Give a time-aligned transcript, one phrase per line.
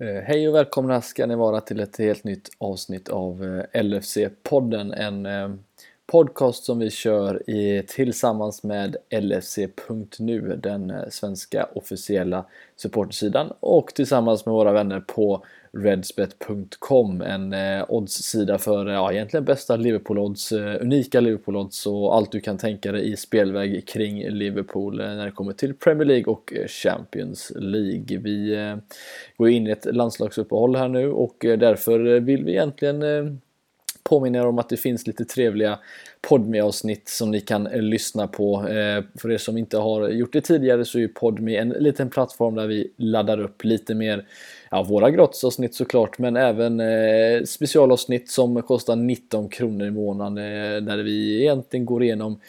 [0.00, 4.94] Eh, hej och välkomna ska ni vara till ett helt nytt avsnitt av eh, LFC-podden.
[4.94, 5.48] En eh,
[6.12, 12.44] podcast som vi kör i, tillsammans med LFC.nu, den eh, svenska officiella
[12.76, 19.44] supportersidan och tillsammans med våra vänner på Redsbet.com, en eh, oddssida för eh, ja, egentligen
[19.44, 25.00] bästa Liverpool-odds, eh, unika Liverpool-odds och allt du kan tänka dig i spelväg kring Liverpool
[25.00, 28.18] eh, när det kommer till Premier League och Champions League.
[28.18, 28.76] Vi eh,
[29.36, 33.40] går in i ett landslagsuppehåll här nu och eh, därför eh, vill vi egentligen
[34.08, 35.78] påminner om att det finns lite trevliga
[36.20, 38.68] Podme-avsnitt som ni kan eh, lyssna på.
[38.68, 42.54] Eh, för er som inte har gjort det tidigare så är Podme en liten plattform
[42.54, 44.26] där vi laddar upp lite mer
[44.70, 50.80] ja, våra gratisavsnitt såklart, men även eh, specialavsnitt som kostar 19 kronor i månaden eh,
[50.80, 52.40] där vi egentligen går igenom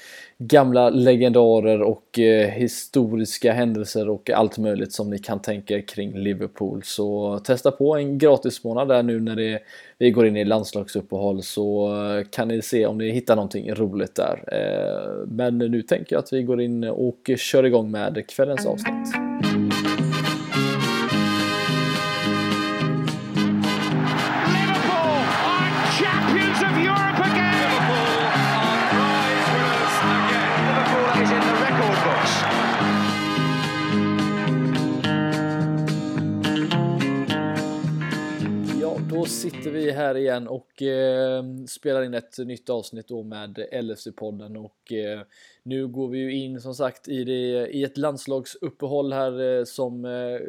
[0.42, 6.18] gamla legendarer och eh, historiska händelser och allt möjligt som ni kan tänka er kring
[6.18, 6.82] Liverpool.
[6.84, 9.60] Så testa på en gratismånad där nu när det,
[9.98, 14.16] vi går in i landslagsuppehåll så eh, kan ni se om ni hittar någonting roligt
[14.16, 14.44] där.
[14.52, 19.29] Eh, men nu tänker jag att vi går in och kör igång med kvällens avsnitt.
[39.30, 44.94] Sitter vi här igen och eh, spelar in ett nytt avsnitt då med LFC-podden och
[44.94, 45.22] eh,
[45.64, 50.06] nu går vi ju in som sagt i, det, i ett landslagsuppehåll här eh, som
[50.06, 50.40] eh,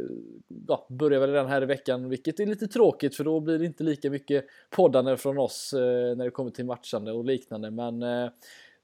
[0.69, 3.67] ja, börjar väl redan här i veckan, vilket är lite tråkigt för då blir det
[3.67, 7.71] inte lika mycket poddande från oss eh, när det kommer till matchande och liknande.
[7.71, 8.31] Men eh,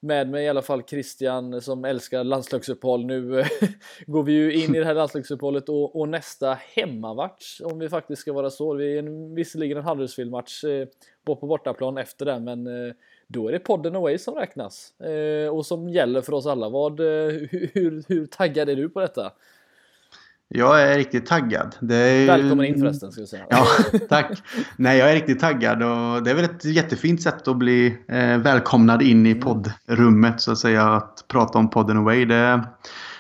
[0.07, 3.07] med mig i alla fall Christian som älskar landslagsuppehåll.
[3.07, 3.47] Nu eh,
[4.07, 8.23] går vi ju in i det här landslagsuppehållet och, och nästa hemmamatch om vi faktiskt
[8.23, 8.75] ska vara så.
[8.75, 10.89] Vi är en, visserligen en Huddersfield-match eh,
[11.25, 12.95] på bortaplan efter det men eh,
[13.27, 16.69] då är det podden away som räknas eh, och som gäller för oss alla.
[16.69, 19.33] Vad, eh, hur, hur taggad är du på detta?
[20.49, 21.77] Jag är riktigt taggad.
[21.91, 22.27] Är...
[22.27, 23.45] Välkommen in förresten ska jag säga.
[23.51, 23.67] Ja,
[24.09, 24.43] tack.
[24.77, 28.39] Nej, jag är riktigt taggad och det är väl ett jättefint sätt att bli eh,
[28.39, 29.43] välkomnad in i mm.
[29.43, 30.85] poddrummet så att säga.
[30.87, 32.25] Att prata om podden Away.
[32.25, 32.65] Det,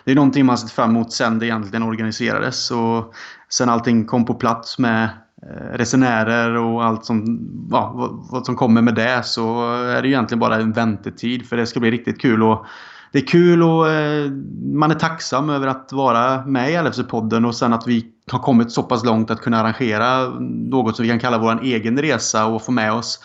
[0.04, 3.14] det är någonting man sett fram emot sen det egentligen organiserades och
[3.48, 5.04] sen allting kom på plats med
[5.42, 10.08] eh, resenärer och allt som, ja, vad, vad som kommer med det så är det
[10.08, 12.42] egentligen bara en väntetid för det ska bli riktigt kul.
[12.42, 12.66] Och
[13.16, 14.30] det är kul och eh,
[14.72, 18.72] man är tacksam över att vara med i LFC-podden och sen att vi har kommit
[18.72, 22.62] så pass långt att kunna arrangera något som vi kan kalla vår egen resa och
[22.62, 23.20] få med oss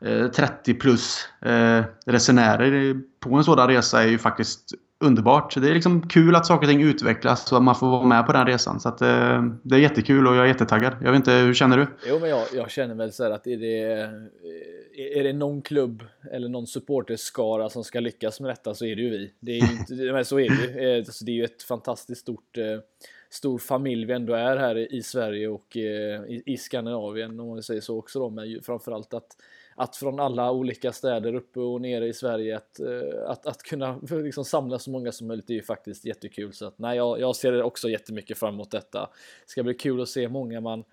[0.00, 5.54] eh, 30 plus eh, resenärer på en sådan resa är ju faktiskt underbart.
[5.60, 8.26] Det är liksom kul att saker och ting utvecklas och att man får vara med
[8.26, 8.80] på den resan.
[8.80, 10.92] Så att, eh, det är jättekul och jag är jättetaggad.
[11.02, 11.86] Jag vet inte, hur känner du?
[12.08, 13.82] Jo, men jag, jag känner väl så här att är det,
[15.18, 16.02] är det någon klubb
[16.32, 19.32] eller någon supporterskara som ska lyckas med detta så är det ju vi.
[19.40, 20.98] Det är inte, men så är det ju.
[20.98, 22.58] Alltså, det är ju ett fantastiskt stort
[23.30, 27.80] stor familj vi ändå är här i Sverige och i, i Skandinavien om man säger
[27.80, 28.30] så också då.
[28.30, 29.36] Men framförallt att
[29.76, 33.98] att från alla olika städer uppe och nere i Sverige att, eh, att, att kunna
[34.10, 36.52] liksom samla så många som möjligt är ju faktiskt jättekul.
[36.52, 39.00] Så att nej, jag, jag ser också jättemycket fram emot detta.
[39.46, 40.84] Det ska bli kul att se många man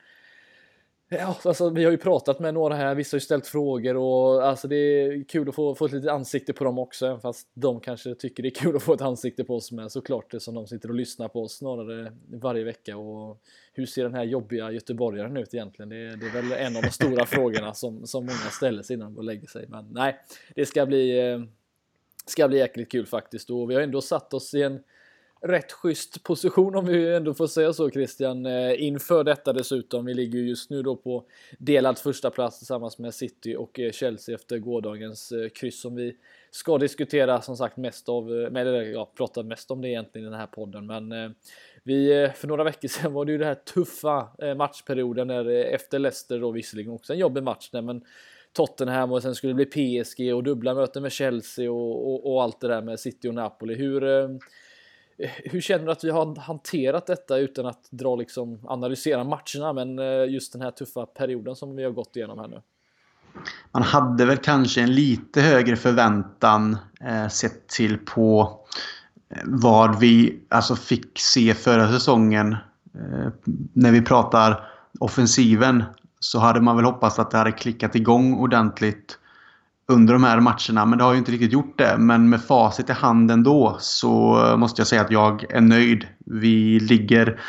[1.20, 4.48] Ja, alltså, vi har ju pratat med några här, vissa har ju ställt frågor och
[4.48, 7.80] alltså det är kul att få, få ett litet ansikte på dem också, fast de
[7.80, 10.56] kanske tycker det är kul att få ett ansikte på oss med såklart, det som
[10.56, 12.98] de sitter och lyssnar på oss snarare varje vecka.
[12.98, 13.42] Och
[13.74, 15.90] hur ser den här jobbiga göteborgaren ut egentligen?
[15.90, 19.08] Det, det är väl en av de stora frågorna som, som många ställer sig innan
[19.08, 20.20] de går och lägger sig, men nej,
[20.56, 21.40] det ska bli, eh,
[22.26, 23.50] ska bli jäkligt kul faktiskt.
[23.50, 24.80] Och vi har ändå satt oss i en
[25.44, 28.46] rätt schysst position om vi ändå får säga så Christian.
[28.46, 30.06] Eh, inför detta dessutom.
[30.06, 31.26] Vi ligger just nu då på
[31.58, 36.16] delad första plats tillsammans med City och eh, Chelsea efter gårdagens eh, kryss som vi
[36.52, 40.40] ska diskutera som sagt mest av, eller ja, prata mest om det egentligen i den
[40.40, 40.86] här podden.
[40.86, 41.36] Men
[41.84, 44.28] vi, för några veckor sedan var det ju den här tuffa
[44.58, 48.02] matchperioden där efter Leicester då visserligen också en jobbig match där, men
[48.54, 52.44] Tottenham och sen skulle det bli PSG och dubbla möten med Chelsea och, och, och
[52.44, 53.76] allt det där med City och Napoli.
[53.76, 54.02] Hur
[55.18, 59.74] Eh, hur känner du att vi har hanterat detta utan att dra liksom analysera matcherna,
[59.74, 62.62] men eh, just den här tuffa perioden som vi har gått igenom här nu?
[63.72, 68.60] Man hade väl kanske en lite högre förväntan eh, sett till på
[69.30, 72.54] eh, vad vi alltså fick se förra säsongen.
[72.96, 73.32] Eh,
[73.74, 74.70] när vi pratar
[75.00, 75.84] offensiven
[76.20, 79.20] så hade man väl hoppats att det hade klickat igång ordentligt
[79.94, 80.86] under de här matcherna.
[80.86, 81.96] Men det har ju inte riktigt gjort det.
[81.98, 86.08] Men med facit i handen då så måste jag säga att jag är nöjd.
[86.26, 87.40] Vi ligger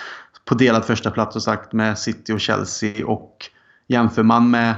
[0.45, 3.07] på delad första plats och sagt med City och Chelsea.
[3.07, 3.37] Och
[3.89, 4.75] jämför man med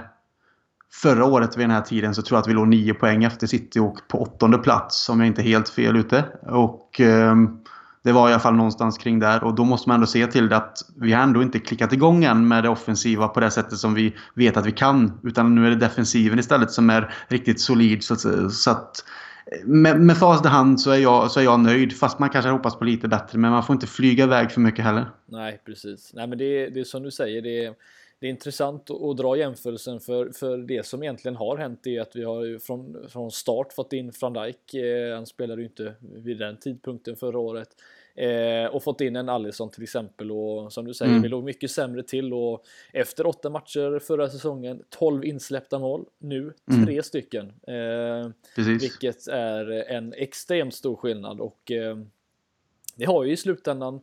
[0.92, 3.46] förra året vid den här tiden så tror jag att vi låg 9 poäng efter
[3.46, 6.24] City och på åttonde plats om jag inte är helt fel ute.
[6.42, 7.34] Och eh,
[8.06, 10.48] det var i alla fall någonstans kring där och då måste man ändå se till
[10.48, 13.78] det att vi har ändå inte klickat igång än med det offensiva på det sättet
[13.78, 15.20] som vi vet att vi kan.
[15.24, 18.04] Utan nu är det defensiven istället som är riktigt solid.
[18.04, 19.04] Så att, så att
[19.52, 21.96] eh, med, med facit i hand så är, jag, så är jag nöjd.
[21.96, 23.38] Fast man kanske hoppas på lite bättre.
[23.38, 25.10] Men man får inte flyga iväg för mycket heller.
[25.26, 26.10] Nej, precis.
[26.14, 27.42] Nej, men det, det är som du säger.
[27.42, 27.74] Det är,
[28.20, 32.16] det är intressant att dra jämförelsen för, för det som egentligen har hänt är att
[32.16, 34.74] vi har från, från start fått in van Dijk.
[34.74, 37.68] Eh, han spelade ju inte vid den tidpunkten förra året.
[38.16, 41.22] Eh, och fått in en Alisson till exempel och som du säger, mm.
[41.22, 46.52] vi låg mycket sämre till och efter åtta matcher förra säsongen, 12 insläppta mål, nu
[46.70, 46.86] mm.
[46.86, 47.52] tre stycken.
[47.66, 48.30] Eh,
[48.80, 51.96] vilket är en extremt stor skillnad och eh,
[52.96, 54.00] det har ju i slutändan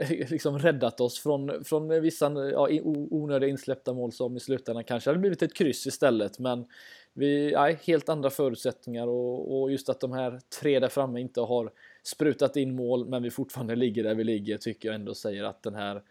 [0.30, 2.68] liksom räddat oss från, från vissa ja,
[3.10, 6.38] onödiga insläppta mål som i slutändan kanske hade blivit ett kryss istället.
[6.38, 6.64] Men
[7.12, 11.40] vi har helt andra förutsättningar och, och, just att de här tre där framme inte
[11.40, 11.70] har
[12.02, 15.62] sprutat in mål men vi fortfarande ligger där vi ligger tycker jag ändå säger att
[15.62, 16.02] den här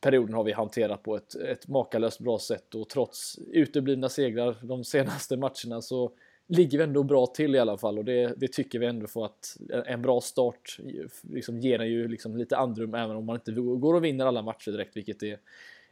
[0.00, 4.84] perioden har vi hanterat på ett, ett makalöst bra sätt och trots uteblivna segrar de
[4.84, 6.12] senaste matcherna så
[6.48, 9.24] ligger vi ändå bra till i alla fall och det, det tycker vi ändå får
[9.24, 9.56] att
[9.86, 10.78] en bra start
[11.22, 14.42] liksom ger en ju liksom lite andrum även om man inte går och vinner alla
[14.42, 15.38] matcher direkt vilket är,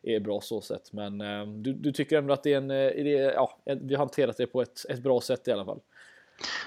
[0.03, 0.93] är bra så sett.
[0.93, 3.95] Men eh, du, du, tycker ändå att det är en, eh, det, ja, eh, vi
[3.95, 5.81] har hanterat det på ett, ett bra sätt i alla fall?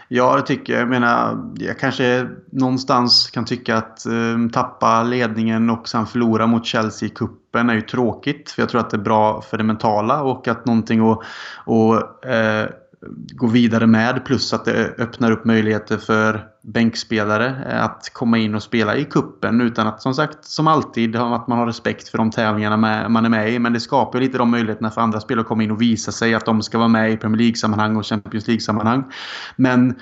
[0.08, 0.82] Ja, det tycker jag.
[0.82, 6.66] Jag menar, jag kanske någonstans kan tycka att eh, tappa ledningen och sen förlora mot
[6.66, 8.52] Chelsea i kuppen är ju tråkigt.
[8.52, 11.20] För jag tror att det är bra för det mentala och att någonting att,
[11.66, 12.76] att eh,
[13.34, 14.26] gå vidare med.
[14.26, 19.06] Plus att det öppnar upp möjligheter för bänkspelare eh, att komma in och spela i
[19.06, 22.78] kuppen utan att som sagt som alltid att man har respekt för de tävlingarna
[23.10, 23.60] man är med i.
[23.60, 26.36] Men det skapar lite de möjligheterna för andra spelare att komma in och visa sig
[26.36, 29.04] att de ska vara med i Premier League-sammanhang och Champions League-sammanhang.
[29.56, 29.96] Men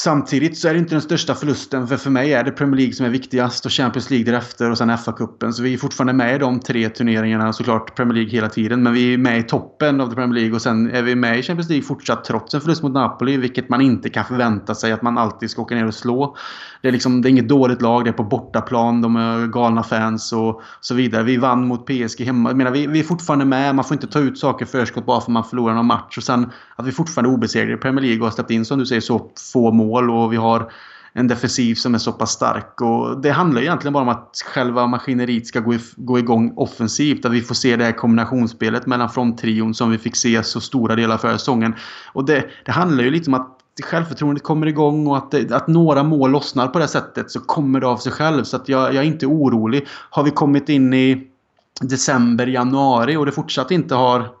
[0.00, 1.88] Samtidigt så är det inte den största förlusten.
[1.88, 4.78] För för mig är det Premier League som är viktigast och Champions League därefter och
[4.78, 5.52] sen FA-cupen.
[5.52, 7.52] Så vi är fortfarande med i de tre turneringarna.
[7.52, 8.82] Såklart Premier League hela tiden.
[8.82, 11.42] Men vi är med i toppen av Premier League och sen är vi med i
[11.42, 13.36] Champions League fortsatt trots en förlust mot Napoli.
[13.36, 16.36] Vilket man inte kan förvänta sig att man alltid ska åka ner och slå.
[16.82, 18.04] Det är, liksom, det är inget dåligt lag.
[18.04, 19.02] Det är på bortaplan.
[19.02, 21.22] De är galna fans och så vidare.
[21.22, 22.50] Vi vann mot PSG hemma.
[22.50, 23.74] Jag menar, vi, vi är fortfarande med.
[23.74, 26.16] Man får inte ta ut saker förskott bara för att man förlorar någon match.
[26.16, 28.78] Och sen att vi fortfarande är obesegrade i Premier League och har släppt in, som
[28.78, 30.70] du säger, så få mål mål och vi har
[31.12, 32.80] en defensiv som är så pass stark.
[32.80, 37.24] Och det handlar egentligen bara om att själva maskineriet ska gå, gå igång offensivt.
[37.24, 40.96] Att vi får se det här kombinationsspelet mellan fronttrion som vi fick se så stora
[40.96, 41.74] delar för säsongen.
[42.12, 45.68] Och det, det handlar ju lite om att självförtroendet kommer igång och att, det, att
[45.68, 48.44] några mål lossnar på det sättet så kommer det av sig själv.
[48.44, 49.86] Så att jag, jag är inte orolig.
[50.10, 51.28] Har vi kommit in i
[51.80, 54.37] december, januari och det fortsatt inte har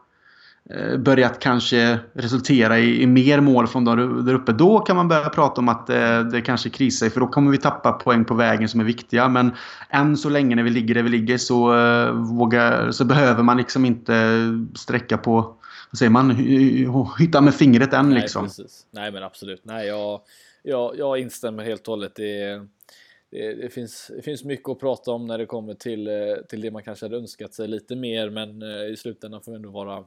[0.98, 4.52] börjat kanske resultera i, i, mer mål från där uppe.
[4.52, 7.58] Då kan man börja prata om att det, det kanske krisar för då kommer vi
[7.58, 9.28] tappa poäng på vägen som är viktiga.
[9.28, 9.52] Men
[9.90, 13.56] än så länge när vi ligger där vi ligger så, uh, vågar, så behöver man
[13.56, 14.42] liksom inte
[14.74, 15.54] sträcka på
[15.90, 16.30] vad säger man?
[17.18, 18.42] Hytta med fingret än liksom.
[18.42, 18.86] Nej, precis.
[18.90, 19.64] Nej men absolut.
[19.64, 20.20] Nej, jag,
[20.62, 22.12] jag, jag instämmer helt och hållet.
[22.14, 22.62] Det,
[23.30, 26.14] det, det, finns, det finns mycket att prata om när det kommer till, eh,
[26.48, 29.70] till det man kanske hade önskat sig lite mer men i slutändan får vi ändå
[29.70, 30.04] vara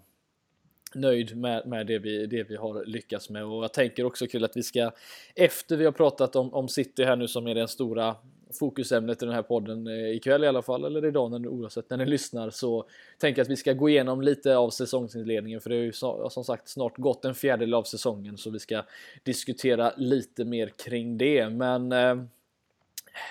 [0.95, 3.45] nöjd med, med det, vi, det vi har lyckats med.
[3.45, 4.91] Och jag tänker också kul att vi ska
[5.35, 8.15] efter vi har pratat om, om City här nu som är den stora
[8.59, 11.97] fokusämnet i den här podden eh, ikväll i alla fall eller idag när, oavsett när
[11.97, 12.85] ni lyssnar så
[13.17, 15.93] tänker jag att vi ska gå igenom lite av säsongsinledningen för det är ju
[16.29, 18.83] som sagt snart gått en fjärdedel av säsongen så vi ska
[19.23, 21.49] diskutera lite mer kring det.
[21.49, 22.15] Men eh,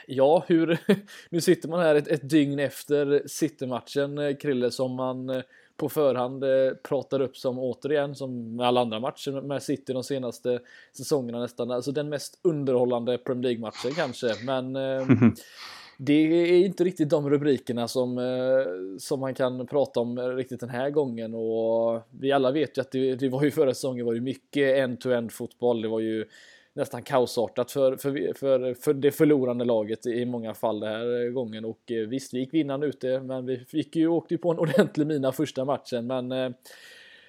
[0.07, 0.79] Ja, hur...
[1.31, 5.43] Nu sitter man här ett, ett dygn efter City-matchen, eh, Krille, som man eh,
[5.81, 10.05] på förhand eh, pratar upp som återigen, som med alla andra matcher med City de
[10.05, 10.61] senaste
[10.97, 14.27] säsongerna nästan, alltså den mest underhållande Premier League-matchen kanske.
[14.45, 15.07] Men eh,
[15.99, 20.69] det är inte riktigt de rubrikerna som, eh, som man kan prata om riktigt den
[20.69, 24.15] här gången och vi alla vet ju att det, det var ju förra säsongen var
[24.15, 25.83] ju mycket end-to-end fotboll.
[25.83, 26.25] Det var ju
[26.73, 31.65] nästan kaosartat för, för, för, för det förlorande laget i många fall den här gången.
[31.65, 34.59] Och eh, visst, vi gick vinnaren ute, men vi fick ju, åkte ju på en
[34.59, 36.07] ordentlig mina första matchen.
[36.07, 36.51] Men eh,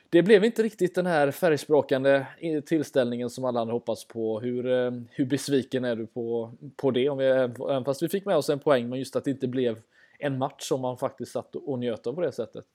[0.10, 2.26] det blev inte riktigt den här färgsprakande
[2.66, 4.40] tillställningen som alla hade hoppats på.
[4.40, 7.10] Hur, eh, hur besviken är du på, på det?
[7.10, 9.48] Om vi, även fast vi fick med oss en poäng, men just att det inte
[9.48, 9.80] blev
[10.20, 12.66] en match som man faktiskt satt och njöt av på det sättet.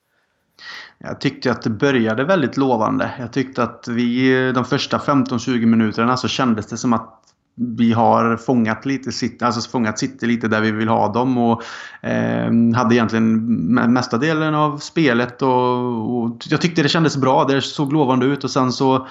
[0.97, 3.11] Jag tyckte att det började väldigt lovande.
[3.19, 7.13] Jag tyckte att vi de första 15-20 minuterna så kändes det som att
[7.59, 11.63] vi har fångat lite City, alltså fångat City lite där vi vill ha dem och
[12.01, 13.55] eh, hade egentligen
[13.93, 17.43] mesta delen av spelet och, och, jag tyckte det kändes bra.
[17.43, 19.07] Det såg lovande ut och sen så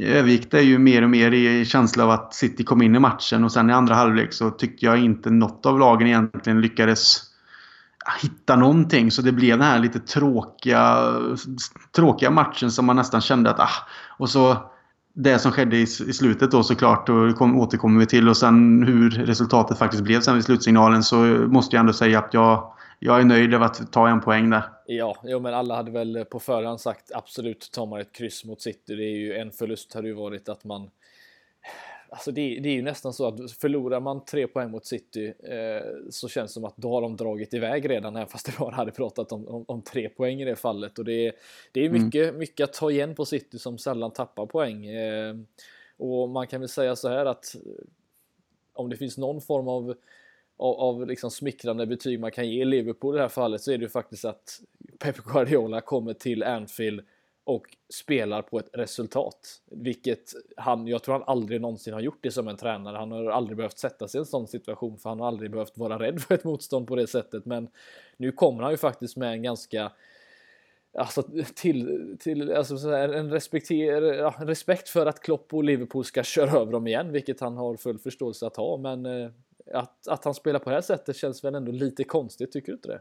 [0.00, 3.44] övergick det ju mer och mer i känsla av att City kom in i matchen
[3.44, 7.31] och sen i andra halvlek så tyckte jag inte något av lagen egentligen lyckades
[8.22, 9.10] hitta någonting.
[9.10, 11.14] Så det blev den här lite tråkiga,
[11.96, 14.56] tråkiga matchen som man nästan kände att ah, och så
[15.14, 18.82] det som skedde i, i slutet då såklart och kom, återkommer vi till och sen
[18.82, 21.16] hur resultatet faktiskt blev sen vid slutsignalen så
[21.48, 24.62] måste jag ändå säga att jag, jag är nöjd över att ta en poäng där.
[24.86, 28.62] Ja, jo, men alla hade väl på förhand sagt absolut tar man ett kryss mot
[28.62, 28.96] City.
[28.96, 30.90] Det är ju en förlust hade ju varit att man
[32.12, 36.10] Alltså det, det, är ju nästan så att förlorar man tre poäng mot City eh,
[36.10, 38.74] så känns det som att då har de dragit iväg redan här fast det bara
[38.74, 41.32] hade pratat om, om, om, tre poäng i det fallet och det,
[41.72, 42.04] det är mm.
[42.04, 42.38] mycket, mm.
[42.38, 44.86] mycket att ta igen på City som sällan tappar poäng.
[44.86, 45.36] Eh,
[45.96, 47.56] och man kan väl säga så här att
[48.72, 49.94] om det finns någon form av
[50.56, 53.78] av, av liksom smickrande betyg man kan ge Liverpool i det här fallet så är
[53.78, 54.60] det ju faktiskt att
[54.98, 57.00] Pep Guardiola kommer till Anfield
[57.44, 59.62] och spelar på ett resultat.
[59.70, 62.96] Vilket han, jag tror han aldrig någonsin har gjort det som en tränare.
[62.96, 65.78] Han har aldrig behövt sätta sig i en sån situation för han har aldrig behövt
[65.78, 67.44] vara rädd för ett motstånd på det sättet.
[67.44, 67.68] Men
[68.16, 69.92] nu kommer han ju faktiskt med en ganska
[70.94, 71.22] Alltså
[71.54, 76.50] till, till alltså en, respekter, ja, en respekt för att Klopp och Liverpool ska köra
[76.60, 78.76] över dem igen, vilket han har full förståelse att ha.
[78.76, 79.30] Men eh,
[79.72, 82.76] att, att han spelar på det här sättet känns väl ändå lite konstigt, tycker du
[82.76, 83.00] inte det?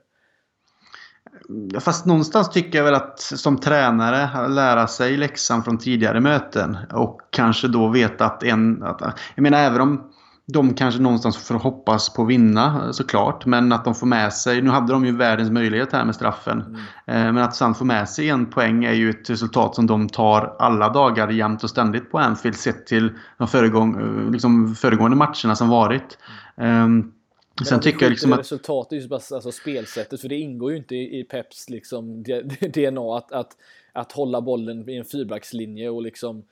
[1.79, 7.21] Fast någonstans tycker jag väl att som tränare lära sig läxan från tidigare möten och
[7.29, 8.83] kanske då veta att en...
[8.83, 9.01] Att,
[9.35, 10.11] jag menar även om
[10.53, 13.45] de kanske någonstans får hoppas på att vinna såklart.
[13.45, 16.61] Men att de får med sig, nu hade de ju världens möjlighet här med straffen.
[16.61, 16.75] Mm.
[17.27, 20.09] Eh, men att sen få med sig en poäng är ju ett resultat som de
[20.09, 25.55] tar alla dagar jämt och ständigt på Anfield sett till de föregång, liksom föregående matcherna
[25.55, 26.17] som varit.
[26.57, 27.11] Mm.
[27.69, 28.39] Sen tycker jag liksom att...
[28.39, 32.23] Resultatet är ju bara alltså spelsättet, för det ingår ju inte i Peps liksom
[32.73, 33.57] DNA att, att,
[33.93, 36.43] att hålla bollen i en fyrbackslinje och liksom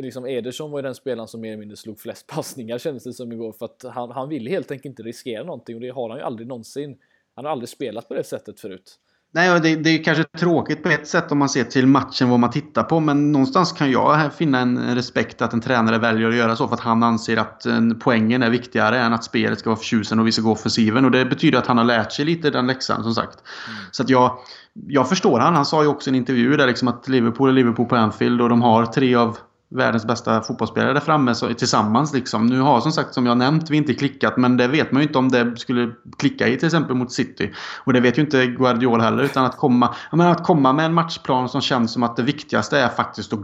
[0.00, 3.12] liksom Ederson var ju den spelaren som mer eller mindre slog flest passningar kändes det
[3.12, 6.08] som igår för att han, han ville helt enkelt inte riskera någonting och det har
[6.08, 6.98] han ju aldrig någonsin.
[7.34, 8.98] Han har aldrig spelat på det sättet förut.
[9.34, 12.40] Nej, det, det är kanske tråkigt på ett sätt om man ser till matchen vad
[12.40, 13.00] man tittar på.
[13.00, 16.74] Men någonstans kan jag finna en respekt att en tränare väljer att göra så för
[16.74, 17.66] att han anser att
[18.00, 21.04] poängen är viktigare än att spelet ska vara förtjusande och vi ska gå offensiven.
[21.04, 23.38] Och det betyder att han har lärt sig lite den läxan som sagt.
[23.68, 23.78] Mm.
[23.90, 24.38] Så att jag,
[24.86, 25.54] jag förstår han.
[25.54, 28.40] Han sa ju också i en intervju där liksom att Liverpool är Liverpool på Anfield
[28.40, 29.38] och de har tre av
[29.74, 32.14] världens bästa fotbollsspelare där framme så, tillsammans.
[32.14, 32.46] Liksom.
[32.46, 34.36] Nu har som sagt, som jag nämnt, vi inte klickat.
[34.36, 37.52] Men det vet man ju inte om det skulle klicka i till exempel mot City.
[37.84, 39.22] Och det vet ju inte Guardiola heller.
[39.22, 42.78] Utan att komma, menar, att komma med en matchplan som känns som att det viktigaste
[42.78, 43.40] är faktiskt att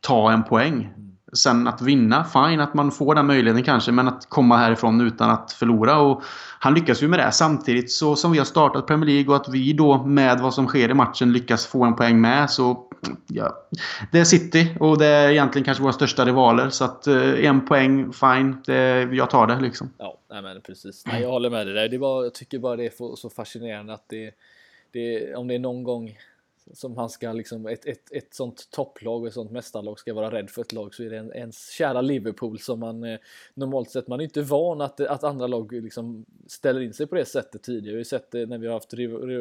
[0.00, 0.92] ta en poäng.
[1.36, 3.92] Sen att vinna, fine att man får den möjligheten kanske.
[3.92, 5.98] Men att komma härifrån utan att förlora.
[5.98, 6.22] Och
[6.58, 7.32] han lyckas ju med det.
[7.32, 10.66] Samtidigt så som vi har startat Premier League och att vi då med vad som
[10.66, 12.50] sker i matchen lyckas få en poäng med.
[12.50, 12.88] Så
[13.26, 13.68] ja,
[14.12, 16.70] det är City och det är egentligen kanske våra största rivaler.
[16.70, 18.62] Så att eh, en poäng, fine.
[18.66, 19.90] Det, jag tar det liksom.
[19.98, 21.06] Ja, nej men precis.
[21.06, 21.88] Nej, jag håller med dig där.
[21.88, 24.30] Det var, jag tycker bara det är så fascinerande att det,
[24.92, 26.18] det, om det är någon gång
[26.72, 30.30] som han ska liksom, ett, ett, ett sånt topplag och ett sånt mästarlag ska vara
[30.30, 33.18] rädd för ett lag så är det en, ens kära Liverpool som man eh,
[33.54, 37.14] normalt sett, man är inte van att, att andra lag liksom ställer in sig på
[37.14, 37.86] det sättet tidigare.
[37.86, 38.94] Vi har ju sett det när vi har haft,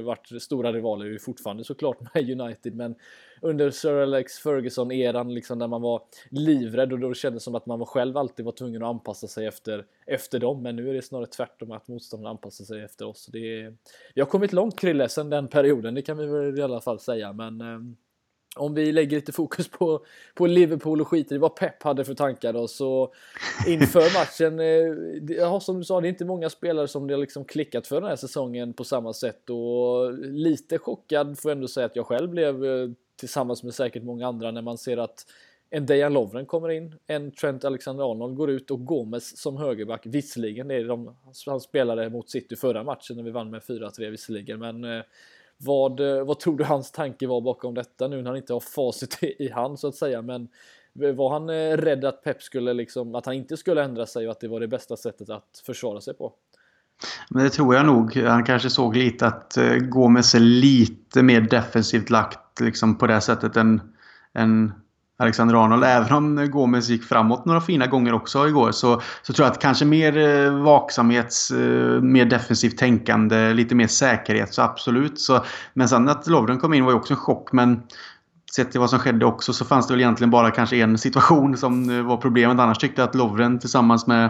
[0.06, 2.96] varit stora rivaler, vi är fortfarande såklart med United, men
[3.42, 7.66] under Sir Alex Ferguson-eran liksom där man var livrädd och då kändes det som att
[7.66, 10.64] man var själv alltid var tvungen att anpassa sig efter, efter dem.
[10.64, 13.30] Men nu är det snarare tvärtom att motståndarna anpassar sig efter oss.
[13.32, 13.76] Det är,
[14.16, 17.00] vi har kommit långt Krille sen den perioden, det kan vi väl i alla fall
[17.00, 17.34] säga.
[17.34, 17.80] Men eh,
[18.56, 22.14] om vi lägger lite fokus på, på Liverpool och skiter i vad Pep hade för
[22.14, 23.14] tankar då så
[23.68, 27.22] inför matchen, eh, ja, som du sa, det är inte många spelare som det har
[27.22, 31.68] liksom klickat för den här säsongen på samma sätt och lite chockad får jag ändå
[31.68, 35.26] säga att jag själv blev eh, tillsammans med säkert många andra när man ser att
[35.70, 40.02] en Dejan Lovren kommer in, en Trent Alexander-Arnold går ut och Gomes som högerback.
[40.06, 44.10] Visserligen, det är de, han spelade mot City förra matchen när vi vann med 4-3
[44.10, 45.04] visserligen, men eh,
[45.58, 48.60] vad, eh, vad tror du hans tanke var bakom detta nu när han inte har
[48.60, 50.48] facit i hand så att säga, men
[51.02, 54.26] eh, var han eh, rädd att Pep skulle liksom, att han inte skulle ändra sig
[54.26, 56.34] och att det var det bästa sättet att försvara sig på?
[57.30, 58.18] Men det tror jag nog.
[58.18, 63.22] Han kanske såg lite att eh, Gomes är lite mer defensivt lagt liksom på det
[63.22, 63.82] sättet än,
[64.36, 64.74] än
[65.18, 65.84] Alexander Arnold.
[65.84, 69.62] Även om Gomes gick framåt några fina gånger också igår så, så tror jag att
[69.62, 74.54] kanske mer uh, vaksamhets, eh, mer defensivt tänkande, lite mer säkerhet.
[74.54, 75.20] Så absolut.
[75.20, 77.52] Så, men sen att Lovren kom in var ju också en chock.
[77.52, 77.84] Men
[78.56, 81.58] sett till vad som skedde också så fanns det väl egentligen bara kanske en situation
[81.58, 82.60] som var problemet.
[82.60, 84.30] Annars tyckte jag att Lovren tillsammans med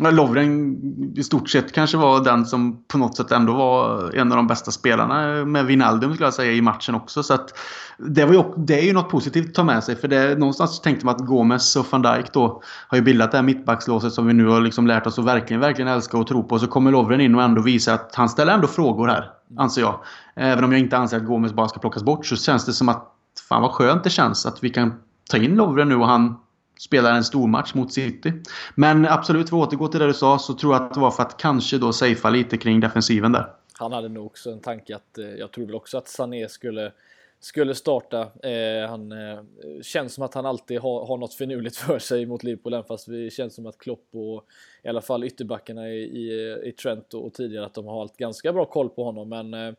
[0.00, 0.76] Lovren
[1.16, 4.46] i stort sett kanske var den som på något sätt ändå var en av de
[4.46, 7.22] bästa spelarna med Wijnaldum skulle jag säga i matchen också.
[7.22, 7.58] Så att
[7.98, 9.96] det, var ju, det är ju något positivt att ta med sig.
[9.96, 13.38] För det, någonstans tänkte man att Gomes och van Dijk då har ju bildat det
[13.38, 16.42] här mittbackslåset som vi nu har liksom lärt oss att verkligen, verkligen älska och tro
[16.42, 16.58] på.
[16.58, 19.30] Så kommer Lovren in och ändå visar att han ställer ändå frågor här.
[19.56, 20.00] Anser jag.
[20.34, 22.88] Även om jag inte anser att Gomes bara ska plockas bort så känns det som
[22.88, 23.14] att
[23.48, 24.94] fan vad skönt det känns att vi kan
[25.30, 26.36] ta in Lovren nu och han
[26.78, 28.32] spelar en stor match mot City.
[28.74, 31.10] Men absolut, för att återgå till det du sa, så tror jag att det var
[31.10, 33.46] för att kanske då safea lite kring defensiven där.
[33.78, 36.92] Han hade nog också en tanke att, eh, jag tror väl också att Sané skulle
[37.40, 38.20] skulle starta.
[38.20, 39.38] Eh, han eh,
[39.82, 43.06] känns som att han alltid har, har något finurligt för sig mot Liverpool, även fast
[43.06, 44.44] det känns som att Klopp och
[44.82, 48.16] i alla fall ytterbackarna i, i, i Trent och, och, tidigare att de har haft
[48.16, 49.28] ganska bra koll på honom.
[49.28, 49.74] Men eh,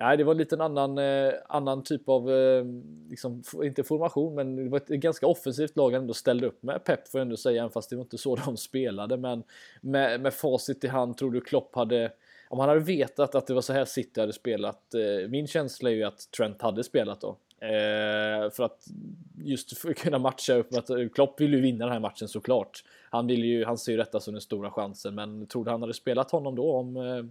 [0.00, 2.64] Nej, det var en liten annan, eh, annan typ av, eh,
[3.10, 6.84] liksom, inte formation, men det var ett ganska offensivt lag han ändå ställde upp med.
[6.84, 9.16] Pep får jag ändå säga, även fast det var inte så de spelade.
[9.16, 9.42] Men
[9.80, 12.12] med, med facit i hand, tror du Klopp hade,
[12.48, 15.90] om han hade vetat att det var så här City hade spelat, eh, min känsla
[15.90, 17.36] är ju att Trent hade spelat då.
[17.60, 18.86] Eh, för att
[19.44, 22.28] just för att kunna matcha upp, att eh, Klopp vill ju vinna den här matchen
[22.28, 22.84] såklart.
[23.10, 25.80] Han, vill ju, han ser ju detta som den stora chansen, men tror du han
[25.80, 27.24] hade spelat honom då om, eh,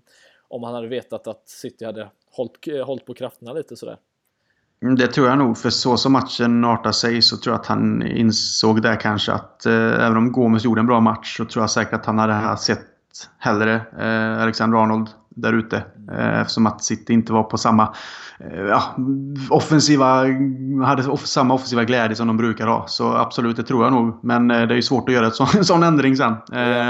[0.50, 3.98] om han hade vetat att City hade hållit, eh, hållit på krafterna lite sådär.
[4.82, 7.68] Mm, det tror jag nog, för så som matchen artar sig så tror jag att
[7.68, 11.64] han insåg där kanske att eh, även om Gomes gjorde en bra match så tror
[11.64, 12.80] jag säkert att han hade sett
[13.38, 15.84] hellre eh, Alexander Arnold där ute.
[16.12, 17.94] Eh, eftersom att City inte var på samma
[18.40, 18.96] eh, ja,
[19.50, 20.24] offensiva,
[20.86, 22.88] hade samma offensiva glädje som de brukar ha.
[22.88, 24.20] Så absolut, det tror jag nog.
[24.24, 26.34] Men eh, det är ju svårt att göra så, en sån ändring sen.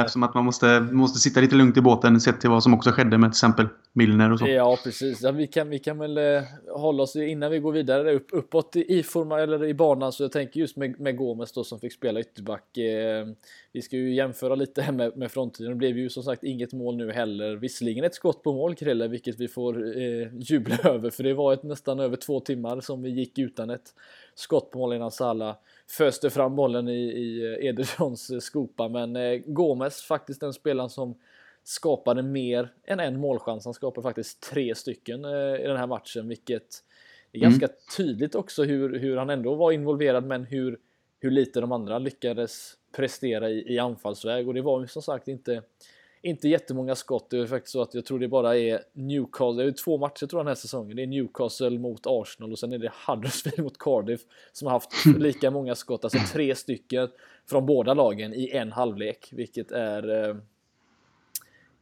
[0.02, 2.92] Eftersom att man måste, måste sitta lite lugnt i båten sett till vad som också
[2.92, 4.48] skedde med till exempel Milner och så.
[4.48, 5.22] Ja, precis.
[5.22, 6.44] Ja, vi, kan, vi kan väl eh,
[6.76, 10.12] hålla oss innan vi går vidare upp, uppåt i, forma, eller i banan.
[10.12, 12.78] Så jag tänker just med, med Gomes då som fick spela ytterback.
[12.78, 13.28] Eh,
[13.72, 15.70] vi ska ju jämföra lite här med, med framtiden.
[15.70, 17.56] Det blev ju som sagt inget mål nu heller.
[17.56, 21.10] Visserligen ett skott på mål, Krille, vilket vi får eh, jubla över.
[21.10, 23.94] För det var ett, nästan över två timmar som vi gick utan ett
[24.36, 25.56] skott på mål innan Salah
[25.90, 28.90] föste fram bollen i, i eh, Edersons skopa.
[28.90, 31.16] Men eh, Gomes, faktiskt den spelaren som
[31.68, 33.66] skapade mer än en målchans.
[33.66, 36.84] Han skapade faktiskt tre stycken eh, i den här matchen, vilket
[37.32, 37.78] är ganska mm.
[37.98, 40.80] tydligt också hur, hur han ändå var involverad, men hur,
[41.20, 44.48] hur lite de andra lyckades prestera i, i anfallsväg.
[44.48, 45.64] Och det var ju som sagt inte,
[46.22, 47.30] inte jättemånga skott.
[47.30, 50.26] Det är faktiskt så att jag tror det bara är Newcastle, det är två matcher
[50.26, 50.96] tror jag den här säsongen.
[50.96, 54.92] Det är Newcastle mot Arsenal och sen är det Huddersfield mot Cardiff som har haft
[55.18, 57.10] lika många skott, alltså tre stycken
[57.50, 60.36] från båda lagen i en halvlek, vilket är eh,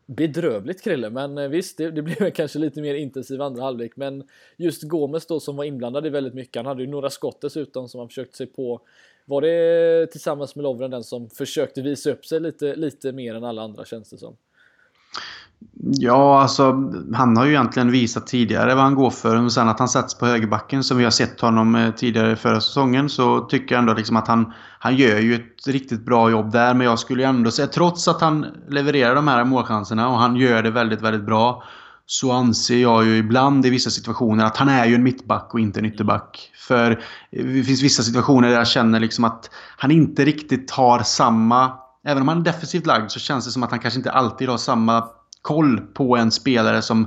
[0.06, 4.24] bedrövligt Krille, men eh, visst, det, det blev kanske lite mer intensiv andra halvlek, men
[4.58, 7.90] just Gomes då som var inblandad i väldigt mycket, han hade ju några skott dessutom
[7.90, 8.82] som han försökte sig på.
[9.26, 13.44] Var det tillsammans med Lovren den som försökte visa upp sig lite, lite mer än
[13.44, 14.38] alla andra känns det som?
[15.88, 19.36] Ja, alltså han har ju egentligen visat tidigare vad han går för.
[19.36, 22.62] Men sen att han sätts på högerbacken som vi har sett honom eh, tidigare förra
[22.62, 26.52] säsongen så tycker jag ändå liksom att han, han gör ju ett riktigt bra jobb
[26.52, 26.74] där.
[26.74, 30.36] Men jag skulle ju ändå säga, trots att han levererar de här målchanserna och han
[30.36, 31.64] gör det väldigt, väldigt bra.
[32.06, 35.60] Så anser jag ju ibland i vissa situationer att han är ju en mittback och
[35.60, 36.52] inte en ytterback.
[36.68, 36.92] För
[37.32, 41.72] eh, det finns vissa situationer där jag känner liksom att han inte riktigt har samma...
[42.08, 44.50] Även om han är defensivt lagd så känns det som att han kanske inte alltid
[44.50, 45.04] har samma
[45.46, 47.02] koll på en spelare som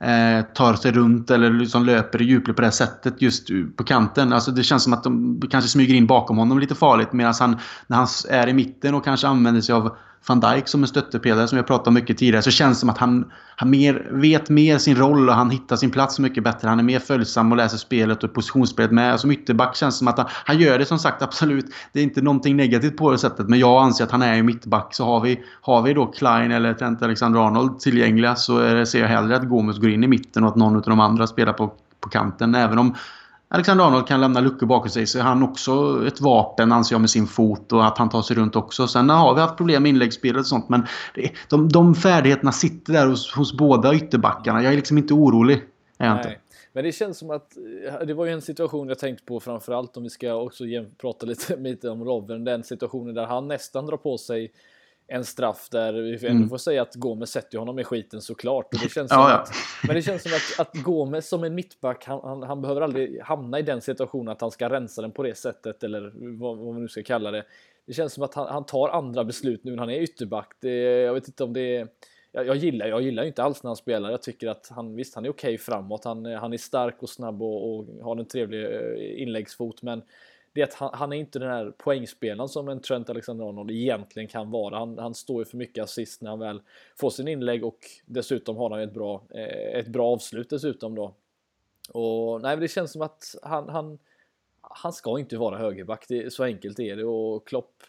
[0.00, 4.32] eh, tar sig runt eller liksom löper i djupled på det sättet just på kanten.
[4.32, 7.56] Alltså det känns som att de kanske smyger in bakom honom lite farligt medan han
[7.86, 11.48] när han är i mitten och kanske använder sig av van Dijk som en stöttepelare
[11.48, 13.24] som jag pratat om mycket tidigare så känns det som att han,
[13.56, 16.68] han mer, vet mer sin roll och han hittar sin plats mycket bättre.
[16.68, 19.20] Han är mer följsam och läser spelet och positionsspelet med.
[19.20, 21.66] Som ytterback känns det som att han, han gör det som sagt absolut.
[21.92, 24.42] Det är inte någonting negativt på det sättet men jag anser att han är ju
[24.42, 24.94] mittback.
[24.94, 29.08] Så har vi, har vi då Klein eller Trent Alexander-Arnold tillgängliga så är, ser jag
[29.08, 31.72] hellre att Gomes går in i mitten och att någon av de andra spelar på,
[32.00, 32.54] på kanten.
[32.54, 32.94] Även om
[33.54, 37.00] Alexander Arnold kan lämna luckor bakom sig så är han också ett vapen anser jag
[37.00, 38.86] med sin fot och att han tar sig runt också.
[38.86, 40.86] Sen har vi haft problem med inläggsspelet och sånt men
[41.48, 44.62] de, de färdigheterna sitter där hos, hos båda ytterbackarna.
[44.62, 45.62] Jag är liksom inte orolig.
[45.98, 46.36] Är jag inte.
[46.72, 47.56] Men det känns som att
[47.88, 50.64] eh, det var ju en situation jag tänkt på framförallt om vi ska också
[51.00, 52.44] prata lite, lite om Robben.
[52.44, 54.52] Den situationen där han nästan drar på sig
[55.06, 56.48] en straff där vi ändå mm.
[56.48, 58.74] får säga att Gomes sätter honom i skiten såklart.
[58.74, 59.36] Och det känns ja, ja.
[59.36, 59.52] Att,
[59.86, 63.20] men det känns som att, att Gomes som en mittback, han, han, han, behöver aldrig
[63.22, 66.72] hamna i den situationen att han ska rensa den på det sättet eller vad, vad
[66.72, 67.44] man nu ska kalla det.
[67.86, 70.52] Det känns som att han, han tar andra beslut nu när han är ytterback.
[70.60, 71.88] Det, jag vet inte om det är
[72.34, 74.10] jag, jag, gillar, jag gillar inte alls när han spelar.
[74.10, 76.04] Jag tycker att han, visst han är okej okay framåt.
[76.04, 79.82] Han, han är stark och snabb och, och har en trevlig eh, inläggsfot.
[79.82, 80.02] Men
[80.54, 84.28] det är att han, han, är inte den här poängspelaren som en Trent Alexander-Arnold egentligen
[84.28, 84.78] kan vara.
[84.78, 86.62] Han, han står ju för mycket assist när han väl
[86.96, 91.14] får sin inlägg och dessutom har han ett bra, eh, ett bra avslut dessutom då.
[91.88, 93.98] Och nej, det känns som att han, han,
[94.60, 96.04] han ska inte vara högerback.
[96.08, 97.82] Det, så enkelt är det och Klopp,